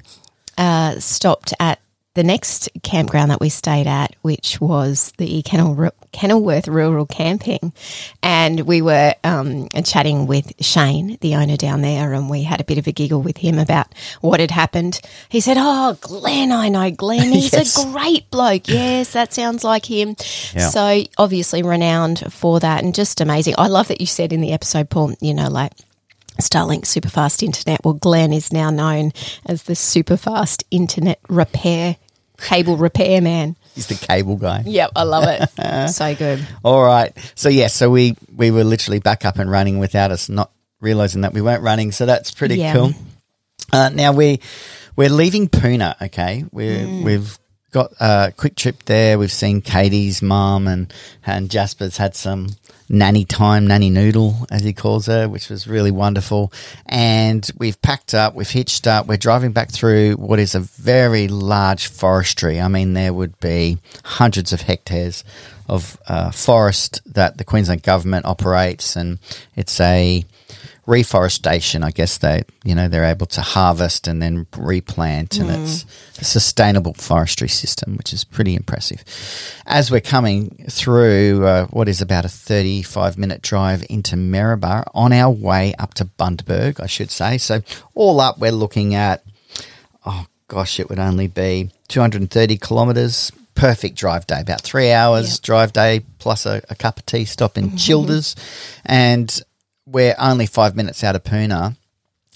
uh, 0.58 0.98
stopped 1.02 1.54
at 1.60 1.82
the 2.15 2.23
next 2.23 2.69
campground 2.84 3.32
that 3.32 3.39
we 3.41 3.49
stayed 3.49 3.88
at, 3.88 4.15
which 4.21 4.62
was 4.62 5.12
the 5.17 5.41
Kennel, 5.41 5.89
Kenilworth 6.12 6.67
Rural 6.67 7.08
Camping, 7.08 7.73
and 8.21 8.62
we 8.62 8.84
were 8.84 9.15
um, 9.23 9.67
chatting 9.84 10.28
with 10.28 10.54
Shane, 10.63 11.17
the 11.21 11.36
owner 11.36 11.58
down 11.58 11.82
there, 11.82 12.13
and 12.13 12.30
we 12.30 12.43
had 12.43 12.62
a 12.62 12.63
bit 12.63 12.78
of 12.78 12.86
a 12.86 12.91
giggle 12.91 13.21
with 13.23 13.38
him 13.38 13.58
about 13.58 13.88
what 14.21 14.39
had 14.39 14.52
happened. 14.52 15.02
He 15.30 15.39
said, 15.39 15.58
"Oh, 15.60 15.97
Glenn, 16.02 16.52
I 16.52 16.69
know 16.69 16.91
Glenn. 16.91 17.32
He's 17.32 17.52
Yes. 17.54 17.84
a 17.84 17.91
great 17.91 18.30
bloke. 18.30 18.67
Yes, 18.67 19.13
that 19.13 19.34
sounds 19.34 19.63
like 19.63 19.86
him. 19.86 20.15
Yeah. 20.54 20.69
So 20.69 21.04
obviously 21.17 21.63
renowned 21.63 22.32
for 22.32 22.60
that, 22.60 22.84
and 22.84 22.93
just 22.93 23.21
amazing. 23.21 23.56
I 23.58 23.67
love 23.67 23.88
that 23.88 23.99
you 24.02 24.08
said 24.08 24.32
in 24.34 24.41
the 24.41 24.52
episode, 24.54 24.89
Paul. 24.89 25.13
You 25.19 25.34
know, 25.34 25.49
like." 25.49 25.71
Starlink 26.41 26.82
Superfast 26.86 27.43
Internet. 27.43 27.82
Well, 27.86 27.93
Glenn 27.93 28.34
is 28.34 28.52
now 28.52 28.71
known 28.71 29.12
as 29.45 29.62
the 29.63 29.73
Superfast 29.73 30.63
Internet 30.71 31.19
Repair 31.30 31.97
Cable 32.44 32.78
Repair 32.78 33.22
Man. 33.22 33.56
He's 33.74 33.88
the 33.88 33.96
cable 33.96 34.36
guy. 34.36 34.64
Yep, 34.66 34.92
I 34.96 35.04
love 35.04 35.24
it. 35.28 35.90
so 35.90 36.14
good. 36.16 36.46
All 36.64 36.84
right. 36.84 37.12
So 37.36 37.50
yeah, 37.50 37.68
so 37.68 37.90
we 37.90 38.16
we 38.36 38.52
were 38.52 38.64
literally 38.64 39.00
back 39.00 39.26
up 39.26 39.40
and 39.40 39.50
running 39.50 39.80
without 39.80 40.12
us 40.12 40.30
not 40.30 40.52
realizing 40.80 41.22
that 41.22 41.34
we 41.34 41.42
weren't 41.42 41.64
running. 41.64 41.92
So 41.92 42.06
that's 42.06 42.30
pretty 42.32 42.58
Yeah. 42.58 42.74
cool. 42.74 42.92
Uh, 43.72 43.90
now 43.90 44.12
we 44.12 44.40
we're 44.96 45.10
leaving 45.10 45.50
Poona. 45.50 46.00
Okay, 46.02 46.46
we 46.52 47.02
we've 47.04 47.40
got 47.72 47.92
a 48.00 48.32
quick 48.38 48.56
trip 48.56 48.84
there. 48.84 49.18
We've 49.18 49.32
seen 49.32 49.62
Katie's 49.62 50.22
mum 50.22 50.68
and 50.68 50.94
and 51.26 51.50
Jasper's 51.50 51.98
had 51.98 52.16
some 52.16 52.50
nanny 52.89 53.26
time, 53.26 53.67
nanny 53.67 53.89
noodle 53.89 54.48
as 54.52 54.63
he 54.63 54.74
calls 54.74 55.08
her, 55.08 55.28
which 55.28 55.50
was 55.50 55.67
really 55.67 55.91
wonderful. 55.91 56.52
And 56.86 57.50
we've 57.58 57.82
packed 57.82 58.13
up, 58.13 58.36
we've 58.36 58.50
hitched 58.50 58.88
up, 58.88 59.08
we're 59.08 59.17
driving 59.17 59.52
back 59.52 59.72
through 59.72 60.13
what 60.15 60.39
is 60.39 60.56
a 60.56 60.60
very 60.60 61.28
large 61.28 61.88
forestry. 61.88 62.60
I 62.60 62.67
mean, 62.67 62.93
there 62.93 63.13
would 63.13 63.39
be 63.39 63.78
hundreds 64.04 64.54
of 64.54 64.62
hectares 64.62 65.24
of 65.67 65.98
uh, 66.08 66.32
forest 66.32 67.02
that 67.13 67.38
the 67.38 67.43
Queensland 67.43 67.84
government 67.84 68.26
operates, 68.26 68.96
and 68.96 69.19
it's 69.56 69.80
a 69.80 70.26
reforestation. 70.86 71.84
I 71.84 71.91
guess 71.91 72.17
they, 72.17 72.43
you 72.63 72.76
know, 72.76 72.88
they're 72.88 73.06
able 73.06 73.26
to 73.28 73.41
harvest 73.41 74.08
and 74.08 74.22
then 74.22 74.46
replant, 74.58 75.38
and 75.38 75.50
it's 75.50 75.86
a 76.19 76.26
sustainable 76.26 76.93
forestry 76.93 77.48
system, 77.50 77.96
which 77.98 78.13
is 78.13 78.24
pretty 78.24 78.56
impressive. 78.56 79.04
As 79.65 79.89
we're 79.91 80.02
coming 80.02 80.65
through 80.69 81.46
uh, 81.46 81.65
what 81.67 81.88
is 81.88 82.02
about 82.02 82.26
a 82.26 82.30
35 82.30 83.17
minute 83.17 83.41
drive 83.41 83.86
into 83.89 84.15
Maryborough 84.15 84.84
on 84.93 85.13
our 85.13 85.32
way 85.32 85.74
up 85.80 85.93
to 85.96 86.06
Bundaberg, 86.06 86.80
I 86.82 86.88
should 86.88 87.12
say. 87.12 87.38
So, 87.38 87.62
all 87.96 88.19
up, 88.19 88.39
we're 88.39 88.52
looking 88.52 88.96
at, 88.96 89.24
oh 90.06 90.26
gosh, 90.48 90.80
it 90.80 90.89
would 90.89 91.00
only 91.00 91.28
be 91.28 91.72
230 91.88 92.58
kilometres. 92.58 93.32
Perfect 93.56 93.96
drive 93.96 94.26
day, 94.26 94.41
about 94.41 94.62
three 94.62 94.91
hours 94.91 95.30
Yeah. 95.34 95.38
drive 95.43 95.74
day 95.74 96.02
plus 96.17 96.48
a, 96.48 96.63
a 96.72 96.76
cup 96.76 96.98
of 96.98 97.06
tea 97.06 97.24
stop 97.26 97.56
in 97.58 97.78
Childers. 97.78 98.36
And 98.84 99.41
we're 99.94 100.16
only 100.18 100.48
five 100.48 100.76
minutes 100.76 101.04
out 101.04 101.16
of 101.16 101.24
Poona 101.24 101.78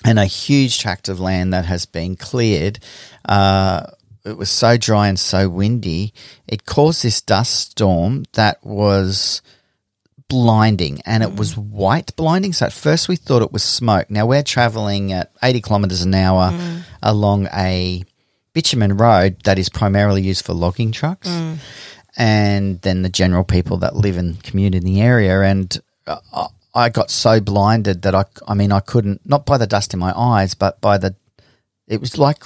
and 0.05 0.19
a 0.19 0.25
huge 0.25 0.79
tract 0.79 1.09
of 1.09 1.19
land 1.19 1.53
that 1.53 1.65
has 1.65 1.85
been 1.85 2.15
cleared. 2.15 2.79
Uh, 3.27 3.87
it 4.23 4.37
was 4.37 4.49
so 4.49 4.77
dry 4.77 5.07
and 5.07 5.19
so 5.19 5.49
windy, 5.49 6.13
it 6.47 6.65
caused 6.65 7.03
this 7.03 7.19
dust 7.19 7.71
storm 7.71 8.25
that 8.33 8.63
was 8.63 9.41
blinding 10.29 11.01
and 11.05 11.23
it 11.23 11.35
was 11.35 11.57
white 11.57 12.15
blinding. 12.15 12.53
So 12.53 12.67
at 12.67 12.73
first 12.73 13.09
we 13.09 13.15
thought 13.15 13.41
it 13.41 13.51
was 13.51 13.63
smoke. 13.63 14.11
Now 14.11 14.27
we're 14.27 14.43
traveling 14.43 15.11
at 15.11 15.31
80 15.41 15.61
kilometers 15.61 16.01
an 16.03 16.13
hour 16.13 16.53
along 17.01 17.47
a 17.53 18.03
bitumen 18.53 18.97
road 18.97 19.37
that 19.45 19.57
is 19.57 19.69
primarily 19.69 20.21
used 20.21 20.45
for 20.45 20.53
logging 20.53 20.91
trucks 20.91 21.27
and 22.17 22.81
then 22.81 23.01
the 23.01 23.09
general 23.09 23.43
people 23.43 23.77
that 23.77 23.95
live 23.95 24.17
and 24.17 24.43
commute 24.43 24.75
in 24.75 24.83
the 24.83 25.01
area. 25.01 25.41
And 25.41 25.75
uh, 26.05 26.47
I- 26.85 26.89
got 26.89 27.11
so 27.11 27.39
blinded 27.39 28.03
that 28.03 28.15
I, 28.15 28.25
I 28.47 28.53
mean, 28.53 28.71
I 28.71 28.79
couldn't, 28.79 29.21
not 29.25 29.45
by 29.45 29.57
the 29.57 29.67
dust 29.67 29.93
in 29.93 29.99
my 29.99 30.17
eyes, 30.17 30.53
but 30.53 30.79
by 30.81 30.97
the, 30.97 31.15
it 31.87 32.01
was 32.01 32.17
like 32.17 32.43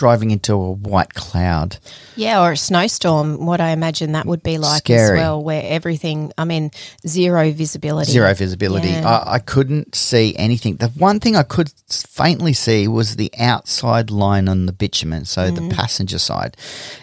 driving 0.00 0.30
into 0.30 0.54
a 0.54 0.72
white 0.72 1.12
cloud. 1.12 1.76
Yeah, 2.16 2.42
or 2.42 2.52
a 2.52 2.56
snowstorm. 2.56 3.44
What 3.44 3.60
I 3.60 3.70
imagine 3.72 4.12
that 4.12 4.24
would 4.24 4.42
be 4.42 4.56
like 4.56 4.84
Scary. 4.84 5.18
as 5.18 5.22
well, 5.22 5.44
where 5.44 5.62
everything. 5.62 6.32
I 6.38 6.46
mean, 6.46 6.70
zero 7.06 7.50
visibility. 7.52 8.10
Zero 8.10 8.32
visibility. 8.32 8.88
Yeah. 8.88 9.06
I, 9.06 9.34
I 9.34 9.38
couldn't 9.40 9.94
see 9.94 10.34
anything. 10.36 10.76
The 10.76 10.88
one 10.88 11.20
thing 11.20 11.36
I 11.36 11.42
could 11.42 11.70
faintly 11.90 12.54
see 12.54 12.88
was 12.88 13.16
the 13.16 13.30
outside 13.38 14.10
line 14.10 14.48
on 14.48 14.64
the 14.64 14.72
bitumen, 14.72 15.26
so 15.26 15.50
the 15.50 15.60
mm. 15.60 15.72
passenger 15.72 16.18
side. 16.18 16.56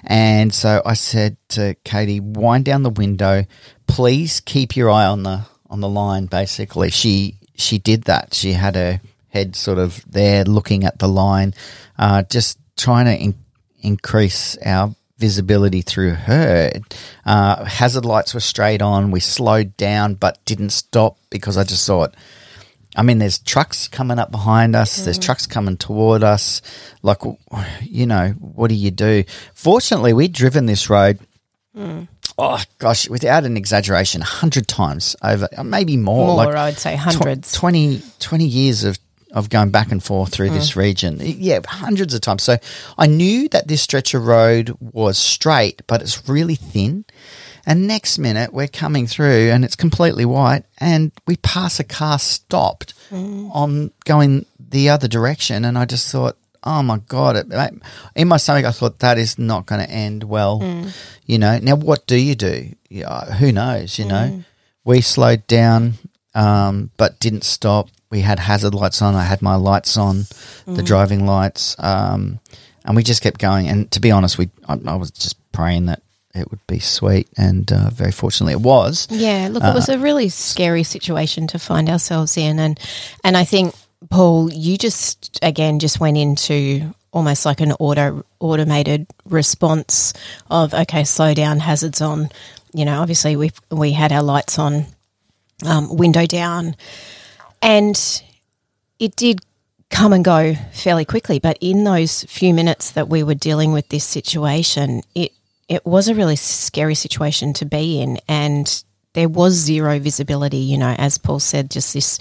And 0.04 0.52
so 0.52 0.82
I 0.84 0.96
said 0.96 1.38
to 1.50 1.76
Katie, 1.84 2.20
wind 2.20 2.66
down 2.66 2.82
the 2.82 2.90
window. 2.90 3.46
Please 3.86 4.42
keep 4.42 4.76
your 4.76 4.90
eye 4.90 5.06
on 5.06 5.22
the 5.22 5.46
on 5.70 5.82
the 5.82 5.90
line. 5.90 6.26
Basically, 6.26 6.90
she 6.90 7.36
she 7.56 7.78
did 7.80 8.04
that. 8.04 8.34
She 8.34 8.54
had 8.54 8.76
her 8.76 9.02
head 9.30 9.56
sort 9.56 9.78
of 9.78 10.04
there, 10.10 10.44
looking 10.44 10.84
at 10.84 11.00
the 11.00 11.08
line, 11.08 11.54
uh, 11.98 12.24
just 12.24 12.58
trying 12.78 13.06
to 13.06 13.16
in- 13.16 13.36
increase 13.82 14.58
our 14.66 14.96
visibility 15.18 15.82
through 15.82 16.12
her. 16.14 16.72
Uh, 17.26 17.66
hazard 17.66 18.06
lights 18.06 18.34
were 18.34 18.40
straight 18.40 18.82
on. 18.82 19.12
We 19.12 19.20
slowed 19.20 19.76
down, 19.78 20.14
but 20.16 20.44
didn't 20.46 20.70
stop 20.70 21.18
because 21.30 21.58
I 21.58 21.64
just 21.64 21.84
saw 21.84 22.04
it. 22.04 22.14
I 22.96 23.04
mean, 23.04 23.20
there's 23.20 23.38
trucks 23.40 23.88
coming 23.88 24.18
up 24.18 24.32
behind 24.32 24.76
us. 24.76 25.04
There's 25.06 25.20
trucks 25.20 25.46
coming 25.46 25.78
toward 25.78 26.24
us. 26.24 26.62
Like, 27.04 27.20
you 27.82 28.08
know, 28.08 28.30
what 28.40 28.70
do 28.70 28.76
you 28.76 28.90
do? 28.90 29.24
Fortunately, 29.54 30.14
we'd 30.14 30.34
driven 30.34 30.66
this 30.66 30.90
road. 30.90 31.20
Oh 32.38 32.62
gosh, 32.78 33.10
without 33.10 33.46
an 33.46 33.58
exaggeration, 33.58 34.22
hundred 34.22 34.68
times 34.68 35.16
over, 35.24 35.48
uh, 35.58 35.64
maybe 35.64 35.98
more. 35.98 36.28
More, 36.28 36.36
like 36.36 36.56
I 36.56 36.66
would 36.70 36.78
say 36.78 36.96
tw- 36.96 37.00
hundreds. 37.00 37.52
20, 37.54 38.02
20 38.20 38.46
years 38.46 38.84
of, 38.84 39.00
of 39.32 39.50
going 39.50 39.72
back 39.72 39.92
and 39.92 40.04
forth 40.04 40.32
through 40.34 40.52
this 40.52 40.76
region. 40.76 41.18
Yeah, 41.20 41.62
hundreds 41.66 42.14
of 42.14 42.22
times. 42.22 42.44
So 42.44 42.58
I 42.98 43.08
knew 43.08 43.50
that 43.50 43.68
this 43.68 43.82
stretch 43.82 44.14
of 44.14 44.26
road 44.26 44.76
was 44.80 45.18
straight, 45.18 45.82
but 45.88 46.02
it's 46.02 46.30
really 46.30 46.56
thin. 46.56 47.06
And 47.66 47.86
next 47.88 48.18
minute, 48.18 48.54
we're 48.54 48.68
coming 48.70 49.08
through 49.08 49.50
and 49.50 49.66
it's 49.66 49.76
completely 49.76 50.24
white, 50.24 50.64
and 50.78 51.12
we 51.26 51.36
pass 51.38 51.80
a 51.80 51.84
car 51.84 52.18
stopped 52.20 52.94
on 53.12 53.92
going 54.06 54.46
the 54.60 54.90
other 54.90 55.08
direction. 55.08 55.66
And 55.66 55.78
I 55.78 55.86
just 55.86 56.10
thought, 56.12 56.38
oh 56.64 56.84
my 56.84 56.98
God. 57.08 57.36
It, 57.36 57.74
in 58.16 58.28
my 58.28 58.38
stomach, 58.38 58.66
I 58.66 58.72
thought 58.72 59.00
that 59.00 59.18
is 59.18 59.38
not 59.38 59.66
going 59.66 59.82
to 59.86 59.90
end 59.90 60.24
well. 60.24 60.62
You 61.26 61.38
know, 61.38 61.58
now 61.60 61.76
what 61.76 62.06
do 62.08 62.16
you 62.16 62.36
do? 62.36 62.70
Yeah, 62.90 63.26
who 63.34 63.52
knows, 63.52 64.00
you 64.00 64.06
know? 64.06 64.44
We 64.86 65.02
slowed 65.02 65.46
down, 65.48 65.96
um, 66.34 66.92
but 66.98 67.20
didn't 67.20 67.44
stop. 67.44 67.90
We 68.10 68.22
had 68.22 68.40
hazard 68.40 68.74
lights 68.74 69.02
on. 69.02 69.16
I 69.16 69.24
had 69.24 69.42
my 69.42 69.56
lights 69.56 69.98
on, 69.98 70.26
the 70.66 70.82
driving 70.84 71.26
lights, 71.26 71.76
um, 71.80 72.40
and 72.86 72.96
we 72.96 73.04
just 73.04 73.22
kept 73.22 73.40
going. 73.40 73.68
And 73.68 73.92
to 73.92 74.00
be 74.00 74.12
honest, 74.12 74.38
we 74.38 74.50
I, 74.68 74.78
I 74.86 74.96
was 74.96 75.12
just 75.12 75.36
praying 75.52 75.88
that 75.88 76.02
it 76.34 76.50
would 76.52 76.66
be 76.68 76.80
sweet, 76.80 77.28
and 77.38 77.70
uh, 77.72 77.90
very 77.90 78.12
fortunately, 78.14 78.54
it 78.54 78.62
was. 78.62 79.08
Yeah, 79.10 79.50
look, 79.52 79.64
it 79.64 79.74
was 79.74 79.90
a 79.90 79.98
really 79.98 80.30
scary 80.30 80.84
situation 80.84 81.48
to 81.48 81.60
find 81.60 81.90
ourselves 81.90 82.38
in, 82.38 82.60
and 82.60 82.80
and 83.26 83.36
I 83.36 83.44
think 83.44 83.76
Paul, 84.10 84.52
you 84.52 84.78
just 84.78 85.40
again 85.42 85.80
just 85.80 86.00
went 86.00 86.18
into 86.18 86.94
almost 87.12 87.46
like 87.46 87.62
an 87.62 87.72
auto 87.74 88.24
automated 88.40 89.08
response 89.26 90.14
of 90.50 90.74
okay, 90.74 91.04
slow 91.04 91.34
down, 91.34 91.60
hazards 91.60 92.02
on. 92.02 92.30
You 92.74 92.86
know, 92.86 93.02
obviously 93.02 93.36
we 93.36 93.52
we 93.72 93.94
had 93.94 94.12
our 94.12 94.24
lights 94.24 94.60
on, 94.60 94.86
um, 95.66 95.96
window 95.96 96.26
down, 96.26 96.76
and 97.62 98.22
it 99.00 99.16
did 99.16 99.40
come 99.90 100.14
and 100.14 100.24
go 100.24 100.54
fairly 100.74 101.06
quickly. 101.06 101.40
But 101.40 101.58
in 101.62 101.84
those 101.84 102.24
few 102.26 102.54
minutes 102.54 102.92
that 102.92 103.08
we 103.08 103.24
were 103.24 103.36
dealing 103.36 103.72
with 103.72 103.90
this 103.90 104.04
situation, 104.04 105.02
it 105.16 105.32
it 105.68 105.86
was 105.86 106.08
a 106.08 106.16
really 106.16 106.36
scary 106.36 106.96
situation 106.96 107.54
to 107.54 107.66
be 107.66 108.00
in, 108.00 108.20
and 108.28 108.84
there 109.18 109.28
was 109.28 109.56
zero 109.56 109.98
visibility. 109.98 110.58
You 110.58 110.78
know, 110.78 110.94
as 110.96 111.18
Paul 111.18 111.40
said, 111.40 111.72
just 111.72 111.96
this 111.96 112.20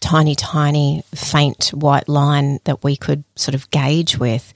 tiny, 0.00 0.34
tiny, 0.34 1.02
faint 1.14 1.68
white 1.68 2.06
line 2.06 2.60
that 2.64 2.84
we 2.84 2.96
could 2.96 3.24
sort 3.34 3.54
of 3.54 3.70
gauge 3.70 4.18
with, 4.18 4.52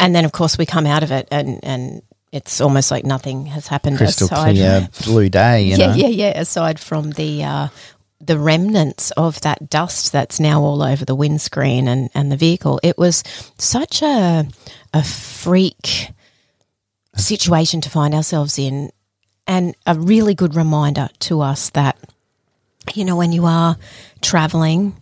and 0.00 0.16
then 0.16 0.24
of 0.24 0.32
course 0.32 0.58
we 0.58 0.66
come 0.66 0.84
out 0.84 1.04
of 1.04 1.12
it, 1.12 1.28
and 1.30 1.60
and 1.62 2.02
it's 2.32 2.60
almost 2.60 2.90
like 2.90 3.04
nothing 3.04 3.46
has 3.46 3.68
happened. 3.68 3.98
Crystal 3.98 4.26
aside 4.26 4.56
clear 4.56 4.88
blue 5.04 5.28
day, 5.28 5.62
you 5.62 5.76
yeah, 5.76 5.86
know. 5.86 5.94
yeah, 5.94 6.08
yeah. 6.08 6.40
Aside 6.40 6.80
from 6.80 7.12
the 7.12 7.44
uh, 7.44 7.68
the 8.20 8.36
remnants 8.36 9.12
of 9.12 9.40
that 9.42 9.70
dust 9.70 10.10
that's 10.10 10.40
now 10.40 10.60
all 10.60 10.82
over 10.82 11.04
the 11.04 11.14
windscreen 11.14 11.86
and, 11.86 12.10
and 12.16 12.32
the 12.32 12.36
vehicle, 12.36 12.80
it 12.82 12.98
was 12.98 13.22
such 13.58 14.02
a 14.02 14.44
a 14.92 15.04
freak 15.04 16.08
situation 17.14 17.80
to 17.80 17.90
find 17.90 18.12
ourselves 18.12 18.58
in, 18.58 18.90
and 19.46 19.74
a 19.86 19.94
really 19.94 20.34
good 20.34 20.54
reminder 20.54 21.08
to 21.20 21.40
us 21.40 21.70
that 21.70 21.98
you 22.94 23.04
know 23.04 23.16
when 23.16 23.32
you 23.32 23.46
are 23.46 23.76
traveling, 24.20 24.94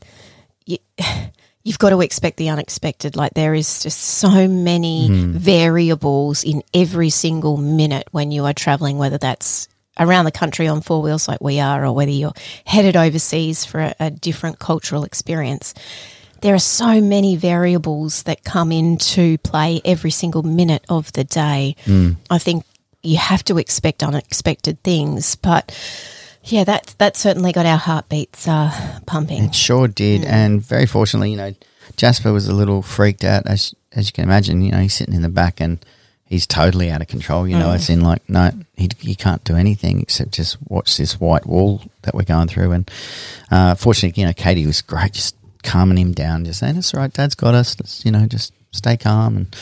you, 0.66 0.78
you've 1.62 1.78
got 1.78 1.90
to 1.90 2.00
expect 2.00 2.36
the 2.36 2.48
unexpected. 2.48 3.16
Like 3.16 3.34
there 3.34 3.54
is 3.54 3.82
just 3.82 4.00
so 4.00 4.48
many 4.48 5.08
hmm. 5.08 5.32
variables 5.32 6.44
in 6.44 6.62
every 6.74 7.10
single 7.10 7.56
minute 7.56 8.08
when 8.12 8.30
you 8.30 8.44
are 8.46 8.54
traveling, 8.54 8.98
whether 8.98 9.18
that's 9.18 9.68
around 9.98 10.24
the 10.24 10.32
country 10.32 10.66
on 10.66 10.80
four 10.80 11.02
wheels 11.02 11.28
like 11.28 11.40
we 11.40 11.60
are, 11.60 11.84
or 11.84 11.92
whether 11.92 12.10
you're 12.10 12.32
headed 12.64 12.96
overseas 12.96 13.64
for 13.64 13.80
a, 13.80 13.94
a 14.00 14.10
different 14.10 14.58
cultural 14.58 15.04
experience. 15.04 15.74
There 16.40 16.54
are 16.54 16.58
so 16.58 17.02
many 17.02 17.36
variables 17.36 18.22
that 18.22 18.44
come 18.44 18.72
into 18.72 19.36
play 19.38 19.82
every 19.84 20.10
single 20.10 20.42
minute 20.42 20.82
of 20.88 21.12
the 21.12 21.24
day. 21.24 21.76
Hmm. 21.84 22.12
I 22.30 22.38
think 22.38 22.64
you 23.02 23.16
have 23.16 23.44
to 23.44 23.58
expect 23.58 24.02
unexpected 24.02 24.82
things, 24.82 25.36
but 25.36 25.76
yeah, 26.44 26.64
that 26.64 26.94
that 26.98 27.16
certainly 27.16 27.52
got 27.52 27.66
our 27.66 27.78
heartbeats 27.78 28.48
uh, 28.48 29.00
pumping. 29.06 29.44
It 29.44 29.54
sure 29.54 29.88
did, 29.88 30.24
and 30.24 30.62
very 30.62 30.86
fortunately, 30.86 31.30
you 31.30 31.36
know, 31.36 31.54
Jasper 31.96 32.32
was 32.32 32.48
a 32.48 32.54
little 32.54 32.82
freaked 32.82 33.24
out, 33.24 33.46
as 33.46 33.74
as 33.92 34.06
you 34.06 34.12
can 34.12 34.24
imagine. 34.24 34.62
You 34.62 34.72
know, 34.72 34.78
he's 34.78 34.94
sitting 34.94 35.14
in 35.14 35.22
the 35.22 35.28
back 35.28 35.60
and 35.60 35.84
he's 36.24 36.46
totally 36.46 36.90
out 36.90 37.02
of 37.02 37.08
control. 37.08 37.46
You 37.46 37.58
know, 37.58 37.72
it's 37.72 37.90
in 37.90 38.00
like 38.00 38.26
no, 38.28 38.50
he 38.76 38.88
he 38.98 39.14
can't 39.14 39.44
do 39.44 39.56
anything 39.56 40.00
except 40.00 40.32
just 40.32 40.56
watch 40.68 40.96
this 40.96 41.20
white 41.20 41.46
wall 41.46 41.82
that 42.02 42.14
we're 42.14 42.22
going 42.22 42.48
through. 42.48 42.72
And 42.72 42.90
uh, 43.50 43.74
fortunately, 43.74 44.20
you 44.20 44.26
know, 44.26 44.32
Katie 44.32 44.66
was 44.66 44.80
great, 44.80 45.12
just 45.12 45.36
calming 45.62 45.98
him 45.98 46.12
down, 46.12 46.44
just 46.44 46.60
saying, 46.60 46.76
"It's 46.76 46.94
all 46.94 47.00
right, 47.00 47.12
Dad's 47.12 47.34
got 47.34 47.54
us." 47.54 47.78
Let's, 47.78 48.04
you 48.04 48.12
know, 48.12 48.26
just 48.26 48.54
stay 48.70 48.96
calm, 48.96 49.36
and 49.36 49.56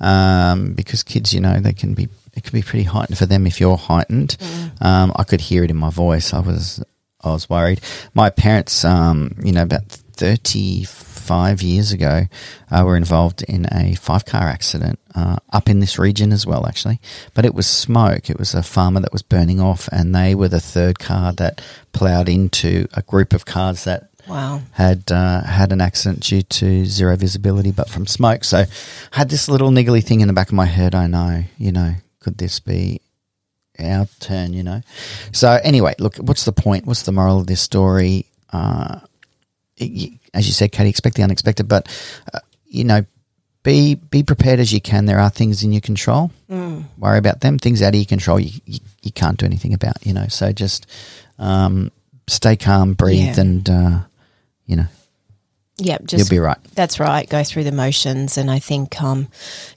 um, 0.00 0.72
because 0.72 1.02
kids, 1.02 1.34
you 1.34 1.40
know, 1.40 1.60
they 1.60 1.72
can 1.72 1.94
be 1.94 2.08
it 2.34 2.44
could 2.44 2.52
be 2.52 2.62
pretty 2.62 2.84
heightened 2.84 3.18
for 3.18 3.26
them 3.26 3.46
if 3.46 3.60
you're 3.60 3.76
heightened. 3.76 4.36
Um, 4.80 5.12
I 5.16 5.24
could 5.24 5.40
hear 5.40 5.64
it 5.64 5.70
in 5.70 5.76
my 5.76 5.90
voice. 5.90 6.32
I 6.32 6.40
was 6.40 6.82
I 7.22 7.30
was 7.30 7.48
worried. 7.48 7.80
My 8.14 8.30
parents, 8.30 8.84
um, 8.84 9.34
you 9.44 9.52
know, 9.52 9.62
about 9.62 9.84
thirty 9.88 10.84
five 10.84 11.62
years 11.62 11.92
ago, 11.92 12.22
uh, 12.70 12.82
were 12.84 12.96
involved 12.96 13.42
in 13.42 13.66
a 13.72 13.94
five 13.94 14.24
car 14.24 14.42
accident 14.48 14.98
uh, 15.14 15.36
up 15.52 15.68
in 15.68 15.78
this 15.78 15.98
region 15.98 16.32
as 16.32 16.44
well, 16.46 16.66
actually. 16.66 17.00
But 17.34 17.44
it 17.44 17.54
was 17.54 17.66
smoke. 17.66 18.28
It 18.28 18.38
was 18.38 18.54
a 18.54 18.62
farmer 18.62 19.00
that 19.00 19.12
was 19.12 19.22
burning 19.22 19.60
off, 19.60 19.88
and 19.92 20.14
they 20.14 20.34
were 20.34 20.48
the 20.48 20.60
third 20.60 20.98
car 20.98 21.32
that 21.34 21.62
ploughed 21.92 22.28
into 22.28 22.88
a 22.94 23.02
group 23.02 23.32
of 23.32 23.44
cars 23.44 23.84
that 23.84 24.08
Wow. 24.28 24.62
had 24.72 25.10
uh, 25.10 25.42
had 25.42 25.72
an 25.72 25.80
accident 25.80 26.20
due 26.20 26.42
to 26.42 26.84
zero 26.86 27.16
visibility, 27.16 27.72
but 27.72 27.88
from 27.90 28.06
smoke. 28.06 28.44
So 28.44 28.58
I 28.58 28.66
had 29.10 29.28
this 29.30 29.48
little 29.48 29.70
niggly 29.70 30.02
thing 30.02 30.20
in 30.20 30.28
the 30.28 30.32
back 30.34 30.46
of 30.48 30.54
my 30.54 30.66
head. 30.66 30.94
I 30.94 31.08
know, 31.08 31.42
you 31.58 31.72
know, 31.72 31.94
could 32.22 32.38
this 32.38 32.60
be 32.60 33.00
our 33.78 34.06
turn? 34.20 34.52
You 34.54 34.62
know. 34.62 34.80
So 35.32 35.58
anyway, 35.64 35.94
look, 35.98 36.16
what's 36.16 36.44
the 36.44 36.52
point? 36.52 36.86
What's 36.86 37.02
the 37.02 37.12
moral 37.12 37.40
of 37.40 37.46
this 37.46 37.60
story? 37.60 38.26
Uh, 38.52 39.00
it- 39.76 40.18
as 40.34 40.46
you 40.46 40.52
said, 40.54 40.72
Katie, 40.72 40.88
expect 40.88 41.16
the 41.16 41.22
unexpected, 41.22 41.68
but 41.68 41.86
uh, 42.32 42.38
you 42.64 42.84
know, 42.84 43.04
be 43.64 43.96
be 43.96 44.22
prepared 44.22 44.60
as 44.60 44.72
you 44.72 44.80
can. 44.80 45.04
There 45.06 45.20
are 45.20 45.28
things 45.30 45.62
in 45.62 45.72
your 45.72 45.82
control. 45.82 46.30
Mm. 46.50 46.84
Worry 46.98 47.18
about 47.18 47.40
them. 47.42 47.58
Things 47.58 47.82
out 47.82 47.88
of 47.90 47.94
your 47.96 48.06
control, 48.06 48.40
you, 48.40 48.58
you, 48.64 48.78
you 49.02 49.12
can't 49.12 49.36
do 49.38 49.44
anything 49.46 49.74
about. 49.74 50.04
You 50.06 50.14
know, 50.14 50.26
so 50.28 50.50
just 50.52 50.86
um, 51.38 51.90
stay 52.28 52.56
calm, 52.56 52.94
breathe, 52.94 53.36
Yeah. 53.36 53.40
and 53.40 53.68
uh, 53.70 53.98
you 54.66 54.76
know 54.76 54.86
Yep, 55.78 56.00
you'll 56.02 56.06
just 56.18 56.30
be 56.30 56.38
right. 56.38 56.58
That's 56.74 57.00
right. 57.00 57.28
Go 57.28 57.42
through 57.42 57.64
the 57.64 57.72
motions. 57.72 58.36
And 58.36 58.50
I 58.50 58.58
think, 58.58 59.00
um, 59.02 59.28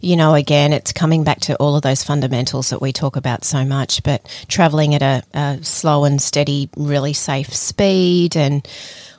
you 0.01 0.15
know, 0.17 0.33
again, 0.33 0.73
it's 0.73 0.91
coming 0.91 1.23
back 1.23 1.39
to 1.41 1.55
all 1.55 1.75
of 1.75 1.83
those 1.83 2.03
fundamentals 2.03 2.69
that 2.69 2.81
we 2.81 2.91
talk 2.91 3.15
about 3.15 3.43
so 3.45 3.63
much, 3.65 4.03
but 4.03 4.21
traveling 4.47 4.93
at 4.93 5.01
a, 5.01 5.23
a 5.33 5.63
slow 5.63 6.03
and 6.03 6.21
steady, 6.21 6.69
really 6.75 7.13
safe 7.13 7.53
speed 7.53 8.35
and 8.35 8.67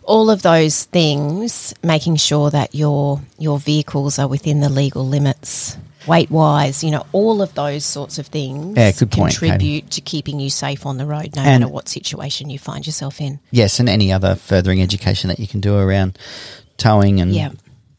all 0.05 0.31
of 0.31 0.43
those 0.43 0.85
things, 0.85 1.75
making 1.83 2.17
sure 2.17 2.51
that 2.51 2.75
your, 2.75 3.21
your 3.39 3.59
vehicles 3.59 4.19
are 4.19 4.29
within 4.29 4.61
the 4.61 4.69
legal 4.69 5.05
limits. 5.07 5.77
Weight 6.07 6.31
wise, 6.31 6.85
you 6.85 6.93
know, 6.93 7.05
all 7.11 7.43
of 7.43 7.53
those 7.55 7.85
sorts 7.85 8.21
of 8.21 8.29
things 8.29 8.77
Yeah, 8.77 8.93
good 8.93 9.11
point, 9.11 9.35
Katie. 9.35 9.49
contribute 9.49 9.91
to 9.91 10.01
keeping 10.01 10.39
you 10.39 10.51
safe 10.51 10.87
on 10.87 10.99
the 10.99 11.07
road, 11.07 11.35
no 11.35 11.43
And- 11.43 11.63
matter 11.63 11.73
what 11.73 11.89
situation 11.89 12.49
you 12.49 12.61
find 12.61 12.87
yourself 12.87 13.21
in. 13.21 13.41
Yes, 13.51 13.81
and 13.81 13.89
any 13.89 14.13
other 14.13 14.37
furthering 14.37 14.81
education 14.81 15.27
that 15.29 15.41
you 15.41 15.49
can 15.49 15.59
do 15.61 15.75
around 15.77 16.17
towing 16.79 17.21
and 17.21 17.35
Yeah. 17.35 17.51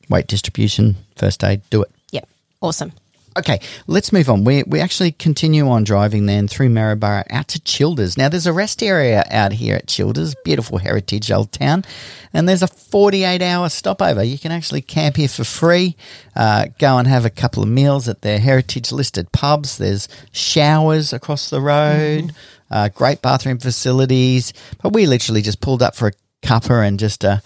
weight 0.10 0.28
distribution, 0.28 0.96
first 1.16 1.44
aid, 1.44 1.62
do 1.70 1.82
it. 1.84 1.92
Yep. 2.12 2.28
Awesome. 2.62 2.92
Okay, 3.38 3.60
let's 3.86 4.12
move 4.12 4.32
on. 4.32 4.44
We 4.46 4.64
we 4.64 4.80
actually 4.80 5.12
continue 5.12 5.70
on 5.70 5.84
driving 5.84 6.26
then 6.26 6.48
through 6.48 6.70
Maryborough 6.70 7.24
out 7.30 7.48
to 7.50 7.60
Childers. 7.60 8.18
Now 8.18 8.30
there's 8.30 8.48
a 8.48 8.52
rest 8.54 8.82
area 8.82 9.24
out 9.30 9.52
here 9.54 9.76
at 9.76 9.86
Childers, 9.86 10.34
beautiful 10.44 10.80
heritage 10.80 11.30
old 11.32 11.52
town, 11.52 11.86
and 12.34 12.50
there's 12.50 12.64
a 12.64 12.68
48 12.68 13.44
hour 13.44 13.70
stopover. 13.70 14.24
You 14.24 14.40
can 14.40 14.52
actually 14.52 14.82
camp 14.82 15.18
here 15.18 15.28
for 15.28 15.44
free. 15.44 15.96
Uh, 16.36 16.66
go 16.80 16.98
and 16.98 17.08
have 17.08 17.26
a 17.26 17.30
couple 17.30 17.62
of 17.62 17.70
meals 17.70 18.10
at 18.10 18.24
their 18.24 18.40
heritage 18.40 18.92
listed 18.92 19.32
pubs. 19.32 19.78
There's 19.78 20.10
showers 20.32 21.14
across 21.14 21.52
the 21.52 21.62
road, 21.62 22.34
uh, 22.72 22.90
great 22.90 23.22
bathroom 23.22 23.60
facilities. 23.60 24.52
But 24.82 24.94
we 24.94 25.06
literally 25.06 25.44
just 25.44 25.62
pulled 25.62 25.84
up 25.84 25.96
for 25.96 26.08
a 26.08 26.14
cuppa 26.42 26.88
and 26.88 26.98
just 27.00 27.24
uh, 27.24 27.38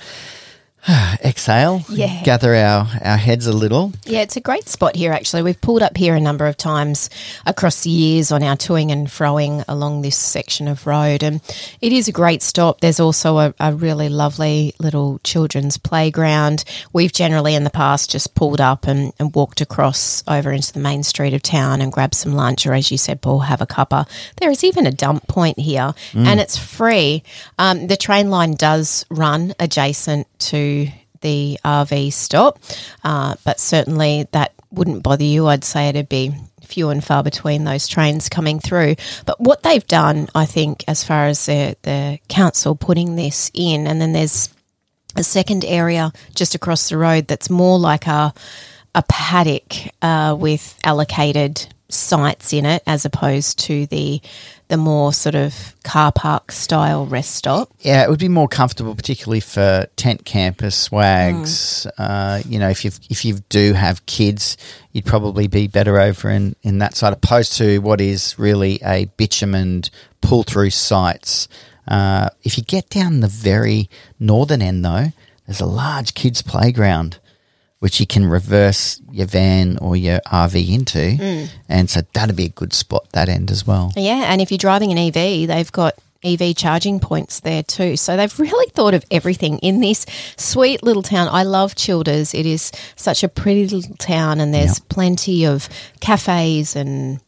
exhale, 1.23 1.83
Yeah. 1.89 2.23
gather 2.23 2.55
our, 2.55 2.87
our 3.03 3.17
heads 3.17 3.45
a 3.47 3.51
little. 3.53 3.93
Yeah, 4.05 4.21
it's 4.21 4.35
a 4.35 4.41
great 4.41 4.67
spot 4.67 4.95
here, 4.95 5.11
actually. 5.11 5.43
We've 5.43 5.59
pulled 5.61 5.83
up 5.83 5.95
here 5.95 6.15
a 6.15 6.19
number 6.19 6.47
of 6.47 6.57
times 6.57 7.09
across 7.45 7.83
the 7.83 7.89
years 7.91 8.31
on 8.31 8.41
our 8.41 8.55
toing 8.55 8.91
and 8.91 9.07
froing 9.07 9.63
along 9.67 10.01
this 10.01 10.17
section 10.17 10.67
of 10.67 10.87
road. 10.87 11.21
And 11.23 11.41
it 11.81 11.91
is 11.93 12.07
a 12.07 12.11
great 12.11 12.41
stop. 12.41 12.81
There's 12.81 12.99
also 12.99 13.37
a, 13.37 13.53
a 13.59 13.73
really 13.73 14.09
lovely 14.09 14.73
little 14.79 15.19
children's 15.23 15.77
playground. 15.77 16.63
We've 16.93 17.13
generally 17.13 17.53
in 17.55 17.63
the 17.63 17.69
past 17.69 18.09
just 18.11 18.33
pulled 18.33 18.59
up 18.61 18.87
and, 18.87 19.13
and 19.19 19.35
walked 19.35 19.61
across 19.61 20.23
over 20.27 20.51
into 20.51 20.73
the 20.73 20.79
main 20.79 21.03
street 21.03 21.33
of 21.33 21.43
town 21.43 21.81
and 21.81 21.91
grabbed 21.91 22.15
some 22.15 22.33
lunch, 22.33 22.65
or 22.65 22.73
as 22.73 22.91
you 22.91 22.97
said, 22.97 23.21
Paul, 23.21 23.39
have 23.41 23.61
a 23.61 23.67
cuppa. 23.67 24.07
There 24.37 24.49
is 24.49 24.63
even 24.63 24.87
a 24.87 24.91
dump 24.91 25.27
point 25.27 25.59
here 25.59 25.93
and 26.13 26.39
it's 26.39 26.57
free. 26.57 27.23
Um, 27.59 27.87
the 27.87 27.97
train 27.97 28.29
line 28.29 28.53
does 28.55 29.05
run 29.09 29.53
adjacent 29.59 30.27
to 30.41 30.87
the 31.21 31.59
RV 31.63 32.13
stop, 32.13 32.59
uh, 33.03 33.35
but 33.43 33.59
certainly 33.59 34.27
that 34.31 34.53
wouldn't 34.71 35.03
bother 35.03 35.23
you. 35.23 35.47
I'd 35.47 35.63
say 35.63 35.89
it'd 35.89 36.09
be 36.09 36.33
few 36.61 36.89
and 36.89 37.03
far 37.03 37.23
between 37.23 37.63
those 37.63 37.87
trains 37.87 38.29
coming 38.29 38.59
through. 38.59 38.95
But 39.25 39.39
what 39.39 39.63
they've 39.63 39.85
done, 39.85 40.29
I 40.33 40.45
think, 40.45 40.83
as 40.87 41.03
far 41.03 41.27
as 41.27 41.45
the, 41.45 41.75
the 41.83 42.19
council 42.29 42.75
putting 42.75 43.15
this 43.15 43.51
in, 43.53 43.87
and 43.87 44.01
then 44.01 44.13
there's 44.13 44.49
a 45.15 45.23
second 45.23 45.65
area 45.65 46.13
just 46.33 46.55
across 46.55 46.89
the 46.89 46.97
road 46.97 47.27
that's 47.27 47.49
more 47.49 47.77
like 47.77 48.07
a 48.07 48.33
a 48.93 49.03
paddock 49.03 49.73
uh, 50.01 50.35
with 50.37 50.77
allocated 50.83 51.65
sites 51.87 52.51
in 52.51 52.65
it, 52.65 52.83
as 52.85 53.05
opposed 53.05 53.59
to 53.59 53.85
the 53.87 54.21
the 54.71 54.77
more 54.77 55.11
sort 55.11 55.35
of 55.35 55.75
car 55.83 56.13
park 56.13 56.49
style 56.49 57.05
rest 57.05 57.35
stop. 57.35 57.69
Yeah, 57.81 58.05
it 58.05 58.09
would 58.09 58.19
be 58.19 58.29
more 58.29 58.47
comfortable, 58.47 58.95
particularly 58.95 59.41
for 59.41 59.85
tent 59.97 60.23
campers, 60.23 60.75
swags. 60.75 61.85
Uh, 61.97 62.41
you 62.47 62.57
know, 62.57 62.69
if 62.69 62.85
you 62.85 62.91
if 63.09 63.25
you 63.25 63.39
do 63.49 63.73
have 63.73 64.05
kids, 64.05 64.55
you'd 64.93 65.03
probably 65.03 65.47
be 65.47 65.67
better 65.67 65.99
over 65.99 66.29
in, 66.29 66.55
in 66.63 66.79
that 66.79 66.95
side, 66.95 67.11
opposed 67.11 67.57
to 67.57 67.79
what 67.79 67.99
is 67.99 68.39
really 68.39 68.79
a 68.85 69.05
bitumened 69.17 69.89
pull 70.21 70.43
through 70.43 70.69
sites. 70.69 71.49
Uh, 71.85 72.29
if 72.43 72.57
you 72.57 72.63
get 72.63 72.89
down 72.89 73.19
the 73.19 73.27
very 73.27 73.89
northern 74.21 74.61
end, 74.61 74.85
though, 74.85 75.07
there's 75.47 75.59
a 75.59 75.65
large 75.65 76.13
kids' 76.13 76.41
playground 76.41 77.19
which 77.81 77.99
you 77.99 78.05
can 78.05 78.25
reverse 78.25 79.01
your 79.11 79.25
van 79.25 79.77
or 79.79 79.95
your 79.95 80.19
RV 80.21 80.69
into, 80.69 80.99
mm. 80.99 81.49
and 81.67 81.89
so 81.89 82.01
that'd 82.13 82.35
be 82.35 82.45
a 82.45 82.49
good 82.49 82.73
spot 82.73 83.07
that 83.13 83.27
end 83.27 83.49
as 83.49 83.65
well. 83.65 83.91
Yeah, 83.95 84.31
and 84.31 84.39
if 84.39 84.51
you're 84.51 84.57
driving 84.59 84.91
an 84.91 84.97
EV, 84.99 85.47
they've 85.47 85.71
got 85.71 85.95
EV 86.23 86.55
charging 86.55 86.99
points 86.99 87.39
there 87.39 87.63
too. 87.63 87.97
So 87.97 88.15
they've 88.15 88.39
really 88.39 88.69
thought 88.69 88.93
of 88.93 89.03
everything 89.09 89.57
in 89.59 89.79
this 89.79 90.05
sweet 90.37 90.83
little 90.83 91.01
town. 91.01 91.27
I 91.31 91.41
love 91.41 91.73
Childers. 91.73 92.35
It 92.35 92.45
is 92.45 92.71
such 92.95 93.23
a 93.23 93.27
pretty 93.27 93.67
little 93.67 93.95
town, 93.95 94.39
and 94.39 94.53
there's 94.53 94.77
plenty 94.79 95.47
of 95.47 95.67
cafes 95.99 96.75
and 96.75 97.19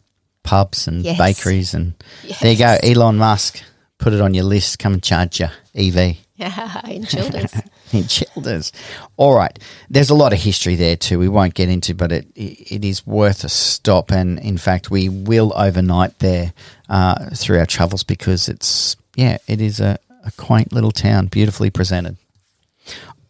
pubs 0.43 0.87
and 0.87 1.03
Yes. 1.03 1.17
bakeries 1.17 1.73
and 1.73 1.93
there 2.41 2.51
you 2.51 2.57
go 2.57 2.77
elon 2.83 3.17
musk 3.17 3.63
put 3.97 4.11
it 4.11 4.19
on 4.19 4.33
your 4.33 4.43
list 4.43 4.77
come 4.77 4.91
and 4.91 5.01
charge 5.01 5.39
your 5.39 5.51
ev 5.73 6.17
Yeah, 6.35 6.85
in 6.87 7.05
Childers. 7.05 7.53
in 7.99 8.07
childers. 8.07 8.71
All 9.17 9.35
right. 9.35 9.57
There's 9.89 10.09
a 10.09 10.15
lot 10.15 10.33
of 10.33 10.39
history 10.39 10.75
there 10.75 10.95
too. 10.95 11.19
We 11.19 11.29
won't 11.29 11.53
get 11.53 11.69
into 11.69 11.93
but 11.93 12.11
it 12.11 12.27
it 12.35 12.83
is 12.83 13.05
worth 13.05 13.43
a 13.43 13.49
stop. 13.49 14.11
And 14.11 14.39
in 14.39 14.57
fact 14.57 14.91
we 14.91 15.09
will 15.09 15.53
overnight 15.55 16.19
there 16.19 16.53
uh, 16.89 17.29
through 17.35 17.59
our 17.59 17.65
travels 17.65 18.03
because 18.03 18.49
it's 18.49 18.95
yeah 19.15 19.37
it 19.47 19.61
is 19.61 19.79
a, 19.79 19.99
a 20.25 20.31
quaint 20.31 20.73
little 20.73 20.91
town 20.91 21.27
beautifully 21.27 21.69
presented. 21.69 22.17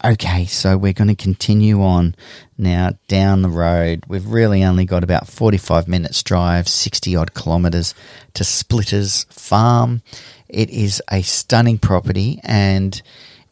Okay, 0.06 0.46
so 0.48 0.78
we're 0.78 0.92
going 0.92 1.08
to 1.08 1.16
continue 1.16 1.82
on 1.82 2.14
now 2.58 2.92
down 3.08 3.42
the 3.42 3.50
road. 3.50 4.04
We've 4.10 4.26
really 4.26 4.62
only 4.62 4.84
got 4.84 5.02
about 5.02 5.30
45 5.30 5.88
minutes 5.88 6.22
drive, 6.24 6.68
60 6.68 7.16
odd 7.16 7.34
kilometres 7.34 7.96
to 8.34 8.44
Splitters 8.44 9.24
Farm. 9.30 10.02
It 10.50 10.70
is 10.70 11.02
a 11.10 11.22
stunning 11.22 11.78
property 11.78 12.42
and 12.44 13.02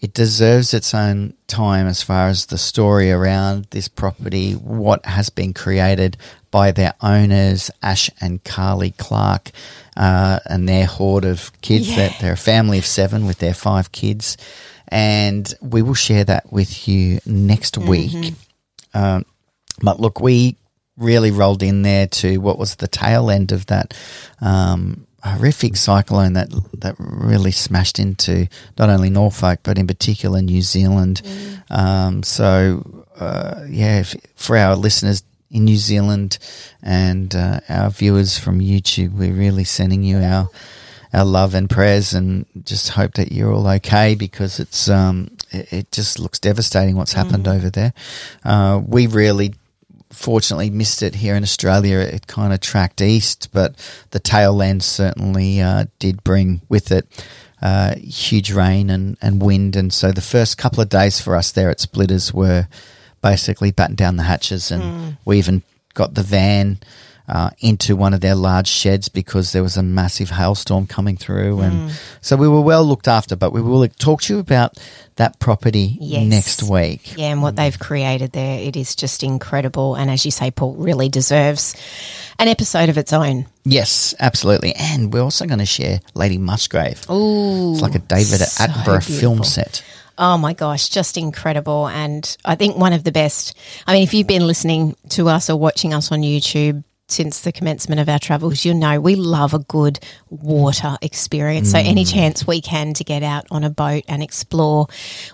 it 0.01 0.13
deserves 0.13 0.73
its 0.73 0.93
own 0.93 1.33
time 1.47 1.87
as 1.87 2.01
far 2.01 2.27
as 2.27 2.47
the 2.47 2.57
story 2.57 3.11
around 3.11 3.67
this 3.69 3.87
property, 3.87 4.53
what 4.53 5.05
has 5.05 5.29
been 5.29 5.53
created 5.53 6.17
by 6.49 6.71
their 6.71 6.93
owners, 7.01 7.71
Ash 7.81 8.09
and 8.19 8.43
Carly 8.43 8.91
Clark, 8.91 9.51
uh, 9.95 10.39
and 10.45 10.67
their 10.67 10.85
horde 10.85 11.25
of 11.25 11.51
kids. 11.61 11.89
Yeah. 11.89 11.95
That 11.95 12.17
they're 12.19 12.33
a 12.33 12.37
family 12.37 12.77
of 12.79 12.85
seven 12.85 13.25
with 13.25 13.37
their 13.37 13.53
five 13.53 13.91
kids 13.91 14.37
and 14.91 15.51
we 15.61 15.81
will 15.81 15.93
share 15.93 16.25
that 16.25 16.51
with 16.51 16.87
you 16.87 17.19
next 17.25 17.77
week. 17.77 18.33
Um, 18.93 19.25
but 19.81 20.01
look, 20.01 20.19
we 20.19 20.57
really 20.97 21.31
rolled 21.31 21.63
in 21.63 21.81
there 21.81 22.07
to 22.07 22.37
what 22.39 22.59
was 22.59 22.75
the 22.75 22.89
tail 22.89 23.31
end 23.31 23.53
of 23.53 23.67
that 23.67 23.93
um, 24.41 25.07
horrific 25.23 25.75
cyclone 25.75 26.33
that 26.33 26.49
that 26.73 26.95
really 26.99 27.51
smashed 27.51 27.99
into 27.99 28.47
not 28.77 28.89
only 28.89 29.09
Norfolk 29.09 29.59
but 29.63 29.77
in 29.77 29.87
particular 29.87 30.41
New 30.41 30.61
Zealand. 30.61 31.21
Um, 31.69 32.23
so 32.23 33.05
uh, 33.19 33.65
yeah, 33.69 33.99
if, 33.99 34.15
for 34.35 34.57
our 34.57 34.75
listeners 34.75 35.23
in 35.51 35.65
New 35.65 35.77
Zealand 35.77 36.39
and 36.81 37.35
uh, 37.35 37.59
our 37.69 37.89
viewers 37.89 38.37
from 38.37 38.59
YouTube, 38.59 39.13
we're 39.13 39.33
really 39.33 39.63
sending 39.63 40.03
you 40.03 40.17
our 40.17 40.49
our 41.13 41.25
love 41.25 41.53
and 41.53 41.69
prayers 41.69 42.13
and 42.13 42.45
just 42.63 42.89
hope 42.89 43.15
that 43.15 43.33
you're 43.33 43.51
all 43.51 43.67
okay 43.67 44.15
because 44.15 44.61
it's 44.61 44.89
um 44.89 45.29
it, 45.51 45.73
it 45.73 45.91
just 45.91 46.19
looks 46.19 46.39
devastating 46.39 46.95
what's 46.95 47.13
happened 47.13 47.47
over 47.47 47.69
there. 47.69 47.93
Uh, 48.43 48.81
we 48.85 49.07
really 49.07 49.53
fortunately 50.11 50.69
missed 50.69 51.01
it 51.03 51.15
here 51.15 51.35
in 51.35 51.43
Australia. 51.43 51.97
It 51.99 52.27
kind 52.27 52.53
of 52.53 52.59
tracked 52.59 53.01
east, 53.01 53.49
but 53.51 53.75
the 54.11 54.19
tail 54.19 54.61
end 54.61 54.83
certainly 54.83 55.61
uh, 55.61 55.85
did 55.99 56.23
bring 56.23 56.61
with 56.69 56.91
it 56.91 57.25
uh, 57.61 57.95
huge 57.95 58.51
rain 58.51 58.89
and, 58.89 59.17
and 59.21 59.41
wind. 59.41 59.75
And 59.75 59.93
so 59.93 60.11
the 60.11 60.21
first 60.21 60.57
couple 60.57 60.81
of 60.81 60.89
days 60.89 61.21
for 61.21 61.35
us 61.35 61.51
there 61.51 61.69
at 61.69 61.79
Splitters 61.79 62.33
were 62.33 62.67
basically 63.21 63.71
batten 63.71 63.95
down 63.95 64.17
the 64.17 64.23
hatches, 64.23 64.71
and 64.71 65.17
we 65.25 65.37
even 65.37 65.63
got 65.93 66.15
the 66.15 66.23
van 66.23 66.79
uh, 67.31 67.49
into 67.59 67.95
one 67.95 68.13
of 68.13 68.19
their 68.19 68.35
large 68.35 68.67
sheds 68.67 69.07
because 69.07 69.53
there 69.53 69.63
was 69.63 69.77
a 69.77 69.83
massive 69.83 70.29
hailstorm 70.29 70.85
coming 70.85 71.15
through, 71.15 71.61
and 71.61 71.91
so 72.19 72.35
we 72.35 72.47
were 72.47 72.59
well 72.61 72.83
looked 72.83 73.07
after. 73.07 73.35
But 73.37 73.53
we 73.53 73.61
will 73.61 73.87
talk 73.87 74.21
to 74.23 74.33
you 74.33 74.39
about 74.39 74.77
that 75.15 75.39
property 75.39 75.97
Yes. 76.01 76.27
next 76.27 76.63
week. 76.63 77.15
Yeah, 77.17 77.27
and 77.31 77.41
what 77.41 77.55
they've 77.55 77.77
created 77.77 78.31
there, 78.33 78.59
it 78.59 78.75
is 78.75 78.95
just 78.95 79.23
incredible. 79.23 79.95
And 79.95 80.11
as 80.11 80.25
you 80.25 80.31
say, 80.31 80.51
Paul, 80.51 80.73
really 80.75 81.07
deserves 81.09 81.73
an 82.37 82.47
episode 82.47 82.89
of 82.89 82.97
its 82.97 83.13
own. 83.13 83.45
Yes, 83.63 84.13
absolutely. 84.19 84.73
And 84.75 85.13
we're 85.13 85.21
also 85.21 85.45
going 85.45 85.59
to 85.59 85.65
share 85.65 85.99
Lady 86.15 86.37
Musgrave. 86.37 87.09
Ooh, 87.09 87.73
It's 87.73 87.81
like 87.81 87.95
a 87.95 87.99
David 87.99 88.39
so 88.41 88.65
Attenborough 88.65 89.19
film 89.19 89.43
set. 89.43 89.83
Oh 90.17 90.37
my 90.37 90.53
gosh, 90.53 90.89
just 90.89 91.17
incredible. 91.17 91.87
And 91.87 92.35
I 92.43 92.55
think 92.55 92.75
one 92.77 92.93
of 92.93 93.03
the 93.03 93.11
best. 93.11 93.55
I 93.87 93.93
mean, 93.93 94.03
if 94.03 94.13
you've 94.13 94.27
been 94.27 94.45
listening 94.47 94.95
to 95.09 95.29
us 95.29 95.49
or 95.49 95.57
watching 95.57 95.93
us 95.93 96.11
on 96.11 96.21
YouTube 96.21 96.83
since 97.11 97.41
the 97.41 97.51
commencement 97.51 97.99
of 98.01 98.09
our 98.09 98.19
travels, 98.19 98.65
you'll 98.65 98.77
know 98.77 98.99
we 98.99 99.15
love 99.15 99.53
a 99.53 99.59
good 99.59 99.99
water 100.29 100.97
experience. 101.01 101.71
So, 101.71 101.77
any 101.77 102.03
mm. 102.03 102.11
chance 102.11 102.47
we 102.47 102.61
can 102.61 102.93
to 102.95 103.03
get 103.03 103.23
out 103.23 103.45
on 103.51 103.63
a 103.63 103.69
boat 103.69 104.03
and 104.07 104.23
explore 104.23 104.87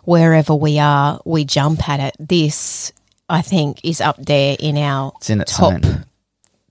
wherever 0.04 0.56
we 0.56 0.80
are, 0.80 1.22
we 1.26 1.46
jump 1.46 1.88
at 1.88 2.00
it. 2.00 2.16
This, 2.20 2.92
I 3.30 3.42
think, 3.42 3.82
is 3.84 4.02
up 4.02 4.18
there 4.18 4.56
in 4.60 4.78
our 4.78 5.14
It's 5.18 5.30
in 5.30 5.40
top. 5.40 5.82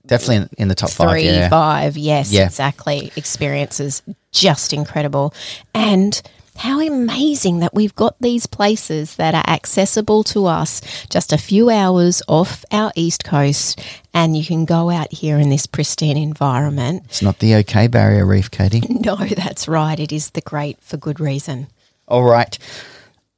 Definitely 0.05 0.35
in, 0.37 0.49
in 0.57 0.67
the 0.69 0.75
top 0.75 0.89
three, 0.89 1.05
five. 1.05 1.23
Yeah. 1.23 1.49
five. 1.49 1.97
Yes, 1.97 2.31
Yeah. 2.31 2.45
exactly. 2.45 3.11
Experiences 3.17 4.01
just 4.31 4.71
incredible. 4.71 5.33
And 5.73 6.21
how 6.57 6.79
amazing 6.81 7.59
that 7.59 7.73
we've 7.73 7.95
got 7.95 8.15
these 8.19 8.45
places 8.47 9.15
that 9.15 9.35
are 9.35 9.47
accessible 9.47 10.23
to 10.25 10.45
us 10.45 10.81
just 11.09 11.31
a 11.31 11.37
few 11.37 11.69
hours 11.69 12.21
off 12.27 12.65
our 12.71 12.91
east 12.95 13.23
coast 13.23 13.81
and 14.13 14.35
you 14.35 14.43
can 14.43 14.65
go 14.65 14.89
out 14.89 15.11
here 15.13 15.37
in 15.37 15.49
this 15.49 15.67
pristine 15.67 16.17
environment. 16.17 17.03
It's 17.05 17.21
not 17.21 17.39
the 17.39 17.55
OK 17.55 17.87
Barrier 17.87 18.25
Reef, 18.25 18.49
Katie. 18.51 18.81
No, 19.07 19.15
that's 19.15 19.67
right. 19.67 19.99
It 19.99 20.11
is 20.11 20.31
the 20.31 20.41
great 20.41 20.81
for 20.81 20.97
good 20.97 21.19
reason. 21.19 21.67
All 22.07 22.23
right. 22.23 22.57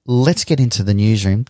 Let's 0.06 0.44
get 0.44 0.60
into 0.60 0.82
the 0.82 0.94
newsroom. 0.96 1.46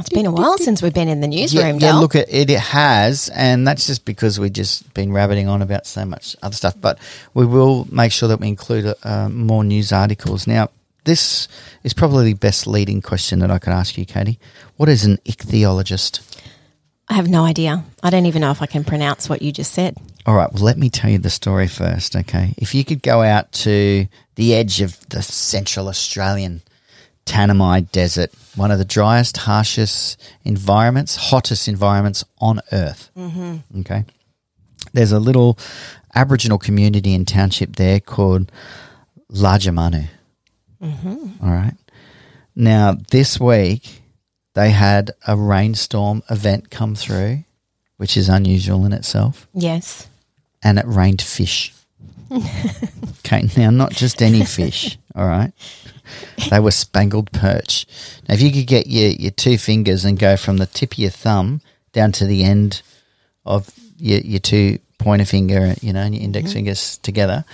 It's 0.00 0.08
been 0.10 0.26
a 0.26 0.30
while 0.30 0.58
since 0.58 0.82
we've 0.82 0.94
been 0.94 1.08
in 1.08 1.20
the 1.20 1.28
Yeah, 1.28 1.40
newsroom, 1.42 1.78
yeah 1.78 1.92
Del. 1.92 2.00
look, 2.00 2.14
it, 2.14 2.28
it 2.28 2.48
has, 2.58 3.28
and 3.34 3.66
that's 3.66 3.86
just 3.86 4.04
because 4.04 4.40
we've 4.40 4.52
just 4.52 4.92
been 4.94 5.12
rabbiting 5.12 5.48
on 5.48 5.62
about 5.62 5.86
so 5.86 6.04
much 6.04 6.36
other 6.42 6.54
stuff. 6.54 6.74
But 6.80 6.98
we 7.34 7.46
will 7.46 7.86
make 7.92 8.12
sure 8.12 8.28
that 8.28 8.40
we 8.40 8.48
include 8.48 8.94
uh, 9.02 9.28
more 9.28 9.62
news 9.64 9.92
articles. 9.92 10.46
Now, 10.46 10.70
this 11.04 11.48
is 11.84 11.92
probably 11.94 12.32
the 12.32 12.38
best 12.38 12.66
leading 12.66 13.00
question 13.00 13.38
that 13.40 13.50
I 13.50 13.58
could 13.58 13.72
ask 13.72 13.96
you, 13.96 14.04
Katie. 14.04 14.38
What 14.76 14.88
is 14.88 15.04
an 15.04 15.18
ichthyologist? 15.24 16.20
I 17.08 17.14
have 17.14 17.28
no 17.28 17.44
idea. 17.44 17.84
I 18.02 18.10
don't 18.10 18.26
even 18.26 18.40
know 18.40 18.52
if 18.52 18.62
I 18.62 18.66
can 18.66 18.84
pronounce 18.84 19.28
what 19.28 19.42
you 19.42 19.50
just 19.50 19.72
said. 19.72 19.96
All 20.26 20.34
right, 20.36 20.52
well, 20.52 20.62
let 20.62 20.78
me 20.78 20.90
tell 20.90 21.10
you 21.10 21.18
the 21.18 21.30
story 21.30 21.66
first, 21.66 22.14
okay? 22.14 22.54
If 22.56 22.74
you 22.74 22.84
could 22.84 23.02
go 23.02 23.22
out 23.22 23.50
to 23.52 24.06
the 24.36 24.54
edge 24.54 24.80
of 24.80 24.96
the 25.08 25.22
central 25.22 25.88
Australian 25.88 26.62
Tanami 27.30 27.88
Desert, 27.92 28.32
one 28.56 28.72
of 28.72 28.78
the 28.78 28.84
driest, 28.84 29.36
harshest 29.36 30.20
environments, 30.44 31.14
hottest 31.14 31.68
environments 31.68 32.24
on 32.40 32.60
Earth, 32.72 33.08
mm-hmm. 33.16 33.80
okay? 33.80 34.04
There's 34.92 35.12
a 35.12 35.20
little 35.20 35.56
Aboriginal 36.12 36.58
community 36.58 37.14
and 37.14 37.28
township 37.28 37.76
there 37.76 38.00
called 38.00 38.50
Lajamanu. 39.30 40.08
Mm-hmm. 40.82 41.44
All 41.44 41.52
right. 41.52 41.74
Now, 42.56 42.96
this 43.12 43.38
week, 43.38 44.02
they 44.54 44.70
had 44.70 45.12
a 45.24 45.36
rainstorm 45.36 46.24
event 46.30 46.70
come 46.70 46.96
through, 46.96 47.44
which 47.96 48.16
is 48.16 48.28
unusual 48.28 48.84
in 48.86 48.92
itself 48.92 49.46
Yes. 49.54 50.08
and 50.64 50.80
it 50.80 50.84
rained 50.88 51.22
fish. 51.22 51.72
okay, 52.32 53.48
now 53.56 53.70
not 53.70 53.92
just 53.92 54.20
any 54.20 54.44
fish, 54.44 54.98
all 55.14 55.26
right? 55.28 55.52
They 56.50 56.60
were 56.60 56.70
spangled 56.70 57.32
perch. 57.32 57.86
Now, 58.28 58.34
if 58.34 58.42
you 58.42 58.50
could 58.52 58.66
get 58.66 58.86
your, 58.86 59.10
your 59.10 59.30
two 59.30 59.58
fingers 59.58 60.04
and 60.04 60.18
go 60.18 60.36
from 60.36 60.56
the 60.58 60.66
tip 60.66 60.92
of 60.92 60.98
your 60.98 61.10
thumb 61.10 61.60
down 61.92 62.12
to 62.12 62.26
the 62.26 62.44
end 62.44 62.82
of 63.44 63.70
your, 63.98 64.20
your 64.20 64.40
two 64.40 64.78
pointer 64.98 65.24
finger, 65.24 65.74
you 65.80 65.92
know, 65.92 66.00
and 66.00 66.14
your 66.14 66.22
index 66.24 66.52
fingers 66.52 66.98
together, 66.98 67.44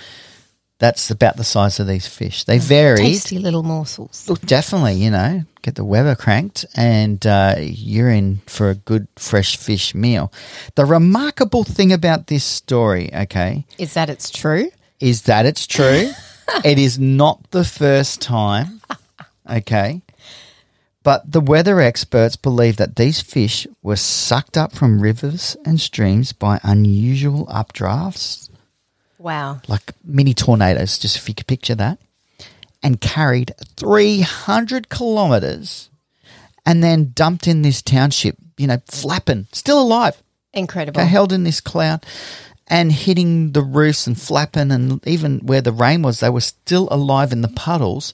that's 0.79 1.09
about 1.09 1.37
the 1.37 1.43
size 1.43 1.79
of 1.79 1.87
these 1.87 2.07
fish. 2.07 2.43
They 2.43 2.59
vary. 2.59 2.97
Tasty 2.97 3.39
little 3.39 3.63
morsels. 3.63 4.29
Look, 4.29 4.41
definitely, 4.41 4.93
you 4.95 5.09
know, 5.09 5.41
get 5.63 5.75
the 5.75 5.83
Weber 5.83 6.15
cranked 6.15 6.65
and 6.75 7.25
uh, 7.25 7.55
you're 7.59 8.09
in 8.11 8.41
for 8.45 8.69
a 8.69 8.75
good 8.75 9.07
fresh 9.15 9.57
fish 9.57 9.95
meal. 9.95 10.31
The 10.75 10.85
remarkable 10.85 11.63
thing 11.63 11.91
about 11.91 12.27
this 12.27 12.43
story, 12.43 13.09
okay, 13.13 13.65
Is 13.79 13.95
that 13.95 14.09
it's 14.09 14.29
true? 14.29 14.69
is 14.99 15.23
that 15.23 15.45
it's 15.45 15.65
true. 15.67 16.11
it 16.63 16.77
is 16.79 16.97
not 16.99 17.51
the 17.51 17.63
first 17.63 18.21
time, 18.21 18.81
okay, 19.49 20.01
but 21.03 21.31
the 21.31 21.41
weather 21.41 21.79
experts 21.81 22.35
believe 22.35 22.77
that 22.77 22.95
these 22.95 23.21
fish 23.21 23.65
were 23.81 23.95
sucked 23.95 24.57
up 24.57 24.73
from 24.73 25.01
rivers 25.01 25.55
and 25.65 25.79
streams 25.79 26.33
by 26.33 26.59
unusual 26.63 27.45
updrafts. 27.47 28.49
Wow. 29.19 29.61
like 29.67 29.93
mini 30.05 30.33
tornadoes, 30.35 30.97
just 30.99 31.17
if 31.17 31.27
you 31.27 31.33
could 31.35 31.47
picture 31.47 31.75
that, 31.75 31.97
and 32.83 33.01
carried 33.01 33.51
300 33.75 34.89
kilometers 34.89 35.89
and 36.65 36.83
then 36.83 37.11
dumped 37.15 37.47
in 37.47 37.61
this 37.63 37.81
township, 37.81 38.37
you 38.57 38.67
know, 38.67 38.77
flapping, 38.85 39.47
still 39.51 39.81
alive, 39.81 40.21
Incredible. 40.53 41.01
okay, 41.01 41.09
held 41.09 41.33
in 41.33 41.43
this 41.43 41.59
cloud 41.61 42.05
and 42.67 42.91
hitting 42.91 43.53
the 43.53 43.61
roofs 43.61 44.07
and 44.07 44.19
flapping. 44.19 44.71
And 44.71 45.05
even 45.07 45.39
where 45.39 45.61
the 45.61 45.71
rain 45.71 46.01
was, 46.01 46.19
they 46.19 46.29
were 46.29 46.41
still 46.41 46.87
alive 46.91 47.31
in 47.31 47.41
the 47.41 47.47
puddles. 47.47 48.13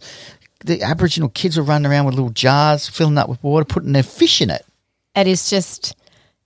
The 0.65 0.81
Aboriginal 0.81 1.29
kids 1.29 1.57
were 1.57 1.63
running 1.63 1.91
around 1.91 2.05
with 2.05 2.15
little 2.15 2.29
jars, 2.29 2.87
filling 2.87 3.17
up 3.17 3.29
with 3.29 3.43
water, 3.43 3.65
putting 3.65 3.93
their 3.93 4.03
fish 4.03 4.41
in 4.41 4.49
it. 4.49 4.65
It 5.15 5.27
is 5.27 5.49
just 5.49 5.95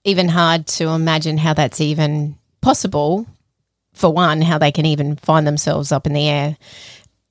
even 0.04 0.30
hard 0.30 0.68
to 0.68 0.88
imagine 0.88 1.38
how 1.38 1.54
that's 1.54 1.82
even 1.82 2.38
possible. 2.62 3.28
For 3.94 4.12
one, 4.12 4.42
how 4.42 4.58
they 4.58 4.72
can 4.72 4.86
even 4.86 5.16
find 5.16 5.48
themselves 5.48 5.92
up 5.92 6.06
in 6.06 6.14
the 6.14 6.28
air, 6.30 6.58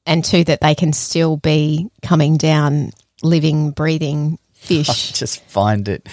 and 0.05 0.25
two, 0.25 0.43
that 0.45 0.61
they 0.61 0.75
can 0.75 0.93
still 0.93 1.37
be 1.37 1.89
coming 2.03 2.37
down, 2.37 2.91
living, 3.23 3.71
breathing 3.71 4.39
fish. 4.57 5.13
just 5.13 5.43
find 5.45 5.89
it 5.89 6.09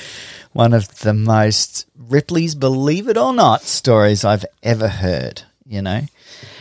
one 0.54 0.74
of 0.74 1.00
the 1.00 1.14
most 1.14 1.88
Ripley's 1.98 2.56
Believe 2.56 3.10
It 3.10 3.18
or 3.18 3.34
Not 3.34 3.64
stories 3.64 4.24
I've 4.24 4.46
ever 4.62 4.88
heard, 4.88 5.42
you 5.66 5.82
know. 5.82 6.02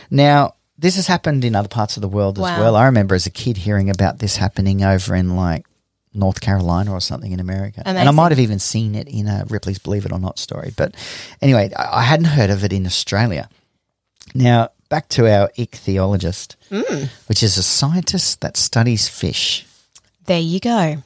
Now, 0.09 0.55
this 0.77 0.95
has 0.95 1.07
happened 1.07 1.45
in 1.45 1.55
other 1.55 1.67
parts 1.67 1.95
of 1.97 2.01
the 2.01 2.07
world 2.07 2.37
as 2.39 2.43
well. 2.43 2.75
I 2.75 2.85
remember 2.85 3.15
as 3.15 3.25
a 3.25 3.31
kid 3.31 3.57
hearing 3.57 3.89
about 3.89 4.19
this 4.19 4.35
happening 4.37 4.83
over 4.83 5.15
in 5.15 5.35
like 5.35 5.65
North 6.13 6.41
Carolina 6.41 6.91
or 6.91 7.01
something 7.01 7.31
in 7.31 7.39
America. 7.39 7.83
And 7.85 7.97
I 7.97 8.11
might 8.11 8.31
have 8.31 8.39
even 8.39 8.59
seen 8.59 8.95
it 8.95 9.07
in 9.07 9.27
a 9.27 9.45
Ripley's 9.47 9.79
Believe 9.79 10.05
It 10.05 10.11
or 10.11 10.19
Not 10.19 10.39
story. 10.39 10.73
But 10.75 10.95
anyway, 11.41 11.71
I 11.77 11.99
I 11.99 12.01
hadn't 12.01 12.25
heard 12.25 12.49
of 12.49 12.63
it 12.63 12.73
in 12.73 12.85
Australia. 12.85 13.49
Now, 14.35 14.69
back 14.89 15.09
to 15.09 15.27
our 15.27 15.49
ichthyologist, 15.57 16.55
mm. 16.69 17.09
which 17.27 17.43
is 17.43 17.57
a 17.57 17.63
scientist 17.63 18.41
that 18.41 18.57
studies 18.57 19.07
fish. 19.07 19.65
there 20.25 20.39
you 20.39 20.59
go. 20.59 20.97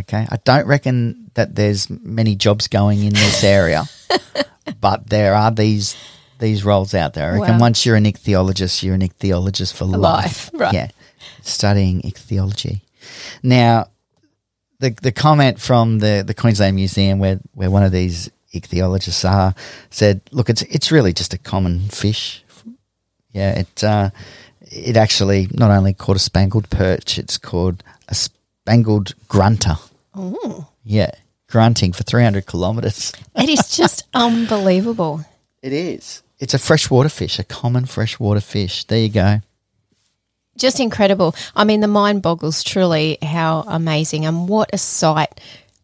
Okay, 0.00 0.26
I 0.28 0.36
don't 0.44 0.66
reckon 0.66 1.30
that 1.34 1.54
there's 1.54 1.88
many 1.90 2.34
jobs 2.34 2.66
going 2.68 3.02
in 3.04 3.12
this 3.14 3.44
area, 3.44 3.84
but 4.80 5.08
there 5.08 5.34
are 5.34 5.50
these 5.50 5.96
these 6.38 6.64
roles 6.64 6.92
out 6.94 7.14
there. 7.14 7.30
I 7.32 7.38
reckon 7.38 7.54
Wow. 7.54 7.60
once 7.60 7.86
you're 7.86 7.96
an 7.96 8.04
ichthyologist, 8.04 8.82
you're 8.82 8.94
an 8.94 9.00
ichthyologist 9.02 9.72
for 9.74 9.84
life. 9.84 10.00
life, 10.00 10.50
right. 10.54 10.74
Yeah, 10.74 10.88
studying 11.42 12.00
ichthyology. 12.02 12.82
Now, 13.42 13.88
the 14.80 14.90
the 15.02 15.12
comment 15.12 15.60
from 15.60 16.00
the 16.00 16.24
the 16.26 16.34
Queensland 16.34 16.74
Museum, 16.76 17.18
where 17.20 17.38
where 17.54 17.70
one 17.70 17.84
of 17.84 17.92
these 17.92 18.28
ichthyologists 18.52 19.24
are, 19.28 19.54
said, 19.90 20.20
"Look, 20.32 20.50
it's 20.50 20.62
it's 20.62 20.90
really 20.90 21.12
just 21.12 21.32
a 21.32 21.38
common 21.38 21.88
fish. 21.90 22.42
Yeah, 23.32 23.60
it 23.60 23.84
uh, 23.84 24.10
it 24.60 24.96
actually 24.96 25.48
not 25.52 25.70
only 25.70 25.94
called 25.94 26.16
a 26.16 26.20
spangled 26.20 26.68
perch, 26.70 27.18
it's 27.18 27.38
called 27.38 27.84
a 28.08 28.14
spangled 28.66 29.14
grunter. 29.28 29.76
Yeah, 30.82 31.12
grunting 31.48 31.92
for 31.92 32.02
300 32.02 32.46
kilometres. 32.46 33.12
It 33.36 33.48
is 33.48 33.76
just 33.76 34.04
unbelievable. 34.14 35.24
It 35.62 35.72
is. 35.72 36.22
It's 36.40 36.52
a 36.52 36.58
freshwater 36.58 37.08
fish, 37.08 37.38
a 37.38 37.44
common 37.44 37.86
freshwater 37.86 38.40
fish. 38.40 38.82
There 38.84 38.98
you 38.98 39.08
go. 39.08 39.40
just 40.58 40.80
incredible. 40.80 41.34
I 41.54 41.62
mean, 41.64 41.80
the 41.80 41.86
mind 41.86 42.22
boggles 42.22 42.64
truly 42.64 43.18
how 43.22 43.62
amazing 43.68 44.26
and 44.26 44.48
what 44.48 44.70
a 44.72 44.78
sight 44.78 45.40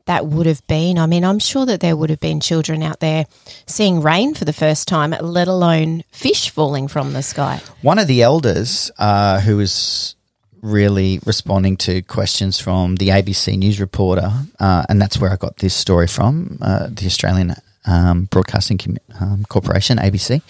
that 0.07 0.27
would 0.27 0.47
have 0.47 0.67
been. 0.67 0.99
I 0.99 1.07
mean, 1.07 1.25
I'm 1.25 1.39
sure 1.39 1.65
that 1.67 1.79
there 1.81 1.97
would 1.97 2.11
have 2.11 2.19
been 2.21 2.41
children 2.41 2.83
out 2.83 2.99
there 2.99 3.27
seeing 3.67 4.01
rain 4.03 4.35
for 4.35 4.45
the 4.45 4.53
first 4.53 4.89
time, 4.89 5.11
let 5.21 5.47
alone 5.47 6.03
fish 6.11 6.51
falling 6.51 6.89
from 6.89 7.13
the 7.13 7.23
sky. 7.23 7.61
One 7.83 8.01
of 8.01 8.09
the 8.09 8.23
elders 8.23 8.91
uh, 8.99 9.39
who 9.41 9.57
was 9.59 10.17
really 10.63 11.21
responding 11.27 11.77
to 11.77 12.03
questions 12.03 12.59
from 12.61 12.97
the 12.97 13.09
ABC 13.09 13.59
News 13.59 13.81
reporter, 13.81 14.31
uh, 14.61 14.85
and 14.89 15.01
that's 15.03 15.19
where 15.19 15.31
I 15.33 15.37
got 15.37 15.57
this 15.59 15.75
story 15.75 16.07
from, 16.07 16.59
uh, 16.63 16.87
the 16.89 17.07
Australian 17.07 17.55
um, 17.85 18.25
Broadcasting 18.27 18.79
Com- 18.79 18.97
um, 19.21 19.45
Corporation, 19.49 19.99
ABC, 19.99 20.41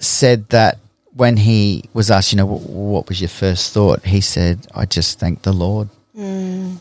said 0.00 0.48
that 0.50 0.78
when 1.12 1.36
he 1.36 1.84
was 1.92 2.10
asked, 2.10 2.32
you 2.32 2.38
know, 2.38 2.46
what, 2.46 2.62
what 2.62 3.08
was 3.08 3.20
your 3.20 3.28
first 3.28 3.72
thought? 3.72 4.04
He 4.04 4.20
said, 4.20 4.66
I 4.74 4.86
just 4.86 5.18
thank 5.18 5.42
the 5.42 5.52
Lord 5.52 5.88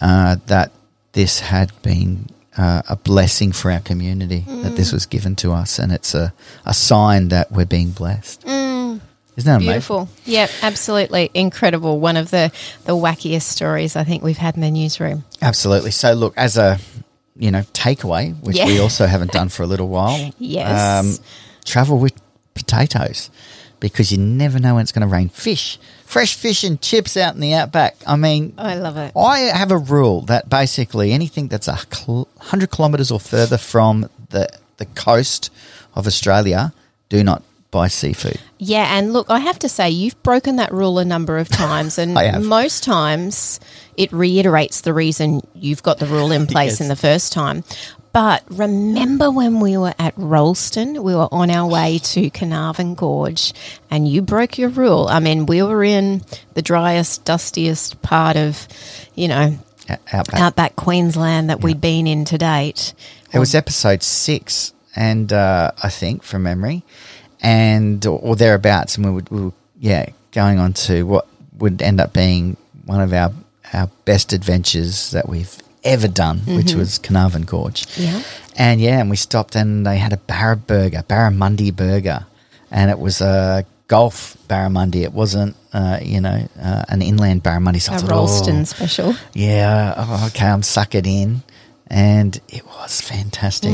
uh, 0.02 0.36
that 0.48 0.72
this 1.14 1.40
had 1.40 1.72
been 1.82 2.28
uh, 2.58 2.84
a 2.88 2.96
blessing 2.96 3.52
for 3.52 3.72
our 3.72 3.80
community, 3.80 4.44
that 4.48 4.76
this 4.76 4.92
was 4.92 5.08
given 5.08 5.36
to 5.38 5.52
us, 5.52 5.80
and 5.80 5.92
it's 5.92 6.14
a, 6.14 6.32
a 6.66 6.74
sign 6.74 7.30
that 7.30 7.52
we're 7.52 7.66
being 7.66 7.90
blessed. 7.92 8.44
Isn't 9.36 9.48
that 9.50 9.56
amazing? 9.58 9.72
Beautiful. 9.74 10.10
Yep, 10.26 10.50
absolutely. 10.62 11.32
Incredible. 11.34 12.00
One 12.00 12.18
of 12.18 12.30
the, 12.32 12.52
the 12.86 12.94
wackiest 12.94 13.44
stories 13.44 13.96
I 13.96 14.04
think 14.04 14.24
we've 14.24 14.38
had 14.38 14.56
in 14.56 14.62
the 14.62 14.70
newsroom. 14.72 15.24
Absolutely. 15.42 15.92
So, 15.92 16.14
look, 16.14 16.34
as 16.38 16.58
a 16.58 16.80
you 17.36 17.50
know 17.50 17.62
takeaway, 17.74 18.40
which 18.44 18.58
Yeah. 18.58 18.68
we 18.68 18.80
also 18.80 19.08
haven't 19.08 19.32
done 19.32 19.50
for 19.50 19.64
a 19.64 19.66
little 19.66 19.88
while, 19.88 20.32
Yes. 20.40 21.20
Um, 21.20 21.26
travel 21.66 21.98
with 21.98 22.14
potatoes 22.54 23.32
because 23.80 24.12
you 24.12 24.18
never 24.20 24.60
know 24.60 24.76
when 24.76 24.84
it's 24.84 24.92
going 24.92 25.08
to 25.08 25.12
rain. 25.14 25.30
Fish, 25.30 25.80
fresh 26.06 26.36
fish 26.36 26.64
and 26.64 26.80
chips 26.80 27.18
out 27.18 27.34
in 27.34 27.42
the 27.42 27.54
outback. 27.54 27.96
I 28.08 28.16
mean, 28.16 28.54
I 28.58 28.76
love 28.76 28.98
it. 28.98 29.12
I 29.18 29.40
have 29.40 29.72
a 29.72 29.78
rule 29.78 30.22
that 30.24 30.48
basically 30.48 31.12
anything 31.12 31.48
that's 31.48 31.68
a 31.68 31.80
hundred 32.40 32.72
kilometres 32.72 33.10
or 33.12 33.20
further 33.20 33.58
from 33.58 34.10
the 34.30 34.48
the 34.78 34.86
coast 34.86 35.50
of 35.96 36.06
Australia, 36.08 36.72
do 37.10 37.24
not 37.24 37.42
buy 37.74 37.90
seafood. 37.90 38.40
Yeah, 38.60 38.98
and 38.98 39.12
look, 39.12 39.30
I 39.30 39.40
have 39.40 39.60
to 39.60 39.68
say, 39.70 39.90
you've 39.90 40.22
broken 40.24 40.56
that 40.56 40.72
rule 40.72 41.00
a 41.00 41.04
number 41.06 41.38
of 41.38 41.50
times, 41.50 41.98
and 41.98 42.14
most 42.48 42.84
times 42.86 43.60
it 43.98 44.12
reiterates 44.14 44.82
the 44.82 44.94
reason 44.94 45.42
you've 45.54 45.84
got 45.84 45.98
the 46.00 46.06
rule 46.06 46.32
in 46.32 46.48
place 46.48 46.74
Yes. 46.74 46.82
in 46.82 46.88
the 46.88 46.96
first 46.96 47.34
time. 47.34 47.64
But 48.14 48.44
remember 48.48 49.32
when 49.32 49.60
we 49.60 49.76
were 49.76 49.96
at 49.98 50.14
Rolleston, 50.18 51.02
we 51.04 51.16
were 51.16 51.28
on 51.32 51.50
our 51.50 51.68
way 51.68 51.98
to 52.14 52.30
Carnarvon 52.30 52.94
Gorge, 52.94 53.54
and 53.90 54.08
you 54.08 54.22
broke 54.22 54.60
your 54.60 54.70
rule. 54.70 55.08
I 55.10 55.20
mean, 55.20 55.48
we 55.48 55.64
were 55.64 55.84
in 55.84 56.22
the 56.54 56.62
driest, 56.62 57.26
dustiest 57.26 58.02
part 58.04 58.38
of, 58.38 58.68
you 59.16 59.28
know, 59.28 59.58
Outback. 60.14 60.40
outback 60.40 60.76
Queensland 60.76 61.50
that 61.50 61.62
we'd 61.62 61.82
been 61.82 62.06
in 62.08 62.24
to 62.26 62.38
date. 62.38 62.94
It 63.34 63.40
was 63.40 63.54
episode 63.56 64.04
six, 64.04 64.74
and 64.96 65.34
uh, 65.34 65.72
I 65.82 65.90
think 65.90 66.22
from 66.24 66.44
memory, 66.44 66.84
and 67.44 68.04
or, 68.06 68.18
or 68.20 68.36
thereabouts, 68.36 68.96
and 68.98 69.06
we 69.06 69.12
would, 69.12 69.30
we 69.30 69.42
were 69.42 69.54
yeah 69.80 70.08
going 70.32 70.58
on 70.58 70.74
to 70.74 71.04
what 71.04 71.28
would 71.60 71.82
end 71.82 72.02
up 72.02 72.14
being 72.14 72.58
one 72.86 73.02
of 73.02 73.14
our 73.14 73.32
our 73.74 73.88
best 74.06 74.34
adventures 74.34 75.12
that 75.12 75.28
we've 75.30 75.56
ever 75.84 76.08
done, 76.08 76.40
which 76.48 76.74
was 76.74 76.98
Carnarvon 76.98 77.42
Gorge. 77.44 77.86
Yeah. 77.98 78.22
and 78.56 78.80
yeah, 78.80 79.00
and 79.02 79.10
we 79.10 79.18
stopped, 79.18 79.56
and 79.56 79.86
they 79.86 79.98
had 79.98 80.14
a 80.14 80.18
Barra 80.18 80.56
burger, 80.56 81.04
Barramundi 81.08 81.76
burger, 81.76 82.26
and 82.72 82.90
it 82.90 82.98
was 82.98 83.20
a 83.22 83.66
gulf 83.88 84.38
barramundi. 84.48 85.04
It 85.04 85.12
wasn't, 85.14 85.56
uh, 85.74 86.00
you 86.02 86.22
know, 86.22 86.48
uh, 86.62 86.86
an 86.88 87.02
inland 87.02 87.44
barramundi. 87.44 87.82
So 87.82 87.94
A 87.94 87.98
thought, 88.00 88.10
Rolleston 88.10 88.62
oh, 88.62 88.64
special. 88.64 89.16
yeah, 89.34 89.94
oh, 89.98 90.28
okay, 90.28 90.48
I'm 90.48 90.64
suck 90.64 90.96
it 90.96 91.06
in, 91.06 91.44
and 91.88 92.40
it 92.48 92.66
was 92.66 93.02
fantastic. 93.02 93.74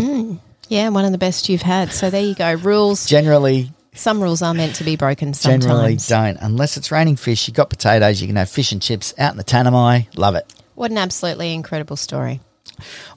Yeah, 0.69 0.89
one 0.89 1.03
of 1.03 1.11
the 1.11 1.17
best 1.17 1.49
you've 1.49 1.63
had. 1.63 1.91
So 1.91 2.09
there 2.09 2.21
you 2.23 2.35
go. 2.35 2.53
Rules. 2.53 3.05
Generally, 3.07 3.71
Some 3.95 4.21
rules 4.21 4.41
are 4.41 4.53
meant 4.53 4.75
to 4.75 4.83
be 4.83 4.95
broken 4.95 5.33
generally 5.33 5.97
don't 6.07 6.37
unless 6.39 6.77
it's 6.77 6.91
raining 6.91 7.15
fish. 7.15 7.47
you've 7.47 7.55
got 7.55 7.69
potatoes. 7.69 8.21
You 8.21 8.27
can 8.27 8.35
have 8.37 8.49
fish 8.49 8.71
and 8.71 8.81
chips 8.81 9.13
out 9.17 9.31
in 9.31 9.37
the 9.37 9.43
Tanami. 9.43 10.07
Love 10.15 10.35
it. 10.35 10.45
What 10.75 10.91
an 10.91 10.97
absolutely 10.97 11.53
incredible 11.53 11.97
story. 11.97 12.39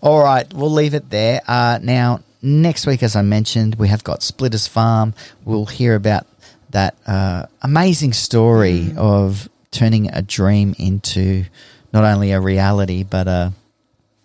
All 0.01 0.21
right, 0.23 0.53
we'll 0.53 0.73
leave 0.73 0.95
it 0.95 1.11
there. 1.11 1.41
Uh, 1.47 1.79
now, 1.81 2.21
next 2.41 2.87
week, 2.87 3.03
as 3.05 3.15
I 3.15 3.23
mentioned, 3.23 3.77
we 3.77 3.87
have 3.89 4.03
got 4.03 4.23
Splitters 4.23 4.67
Farm. 4.67 5.15
We'll 5.45 5.67
hear 5.67 5.95
about 5.95 6.27
that 6.71 6.97
uh, 7.07 7.47
amazing 7.61 8.15
story 8.15 8.93
of 8.97 9.49
turning 9.71 10.11
a 10.11 10.23
dream 10.23 10.75
into 10.79 11.45
not 11.93 12.03
only 12.05 12.33
a 12.33 12.41
reality 12.41 13.05
but 13.05 13.29
a 13.29 13.53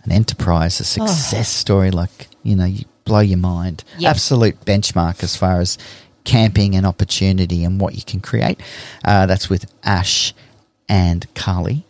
an 0.03 0.11
enterprise, 0.13 0.79
a 0.79 0.85
success 0.85 1.49
story. 1.49 1.91
Like 1.91 2.29
you 2.41 2.55
know, 2.55 2.65
you 2.65 2.85
blow 3.07 3.19
your 3.19 3.39
mind. 3.39 3.83
Yeah. 3.97 4.09
Absolute 4.09 4.63
benchmark 4.65 5.23
as 5.23 5.35
far 5.35 5.59
as 5.59 5.77
camping 6.23 6.75
and 6.75 6.85
opportunity 6.85 7.63
and 7.63 7.79
what 7.79 7.95
you 7.95 8.03
can 8.03 8.19
create. 8.19 8.59
Uh, 9.03 9.25
that's 9.25 9.49
with 9.49 9.65
Ash 9.83 10.33
and 10.87 11.25
Carly. 11.33 11.85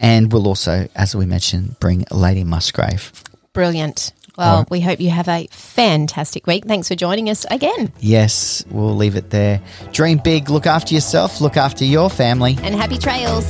And 0.00 0.32
we'll 0.32 0.48
also, 0.48 0.88
as 0.94 1.14
we 1.14 1.26
mentioned, 1.26 1.78
bring 1.78 2.04
Lady 2.10 2.44
Musgrave. 2.44 3.12
Brilliant. 3.52 4.12
Well, 4.36 4.58
right. 4.58 4.70
we 4.70 4.80
hope 4.80 5.00
you 5.00 5.10
have 5.10 5.28
a 5.28 5.46
fantastic 5.52 6.46
week. 6.46 6.64
Thanks 6.64 6.88
for 6.88 6.96
joining 6.96 7.30
us 7.30 7.46
again. 7.50 7.92
Yes, 8.00 8.64
we'll 8.68 8.96
leave 8.96 9.14
it 9.14 9.30
there. 9.30 9.60
Dream 9.92 10.18
big, 10.18 10.50
look 10.50 10.66
after 10.66 10.92
yourself, 10.92 11.40
look 11.40 11.56
after 11.56 11.84
your 11.84 12.10
family. 12.10 12.58
And 12.62 12.74
happy 12.74 12.98
trails. 12.98 13.48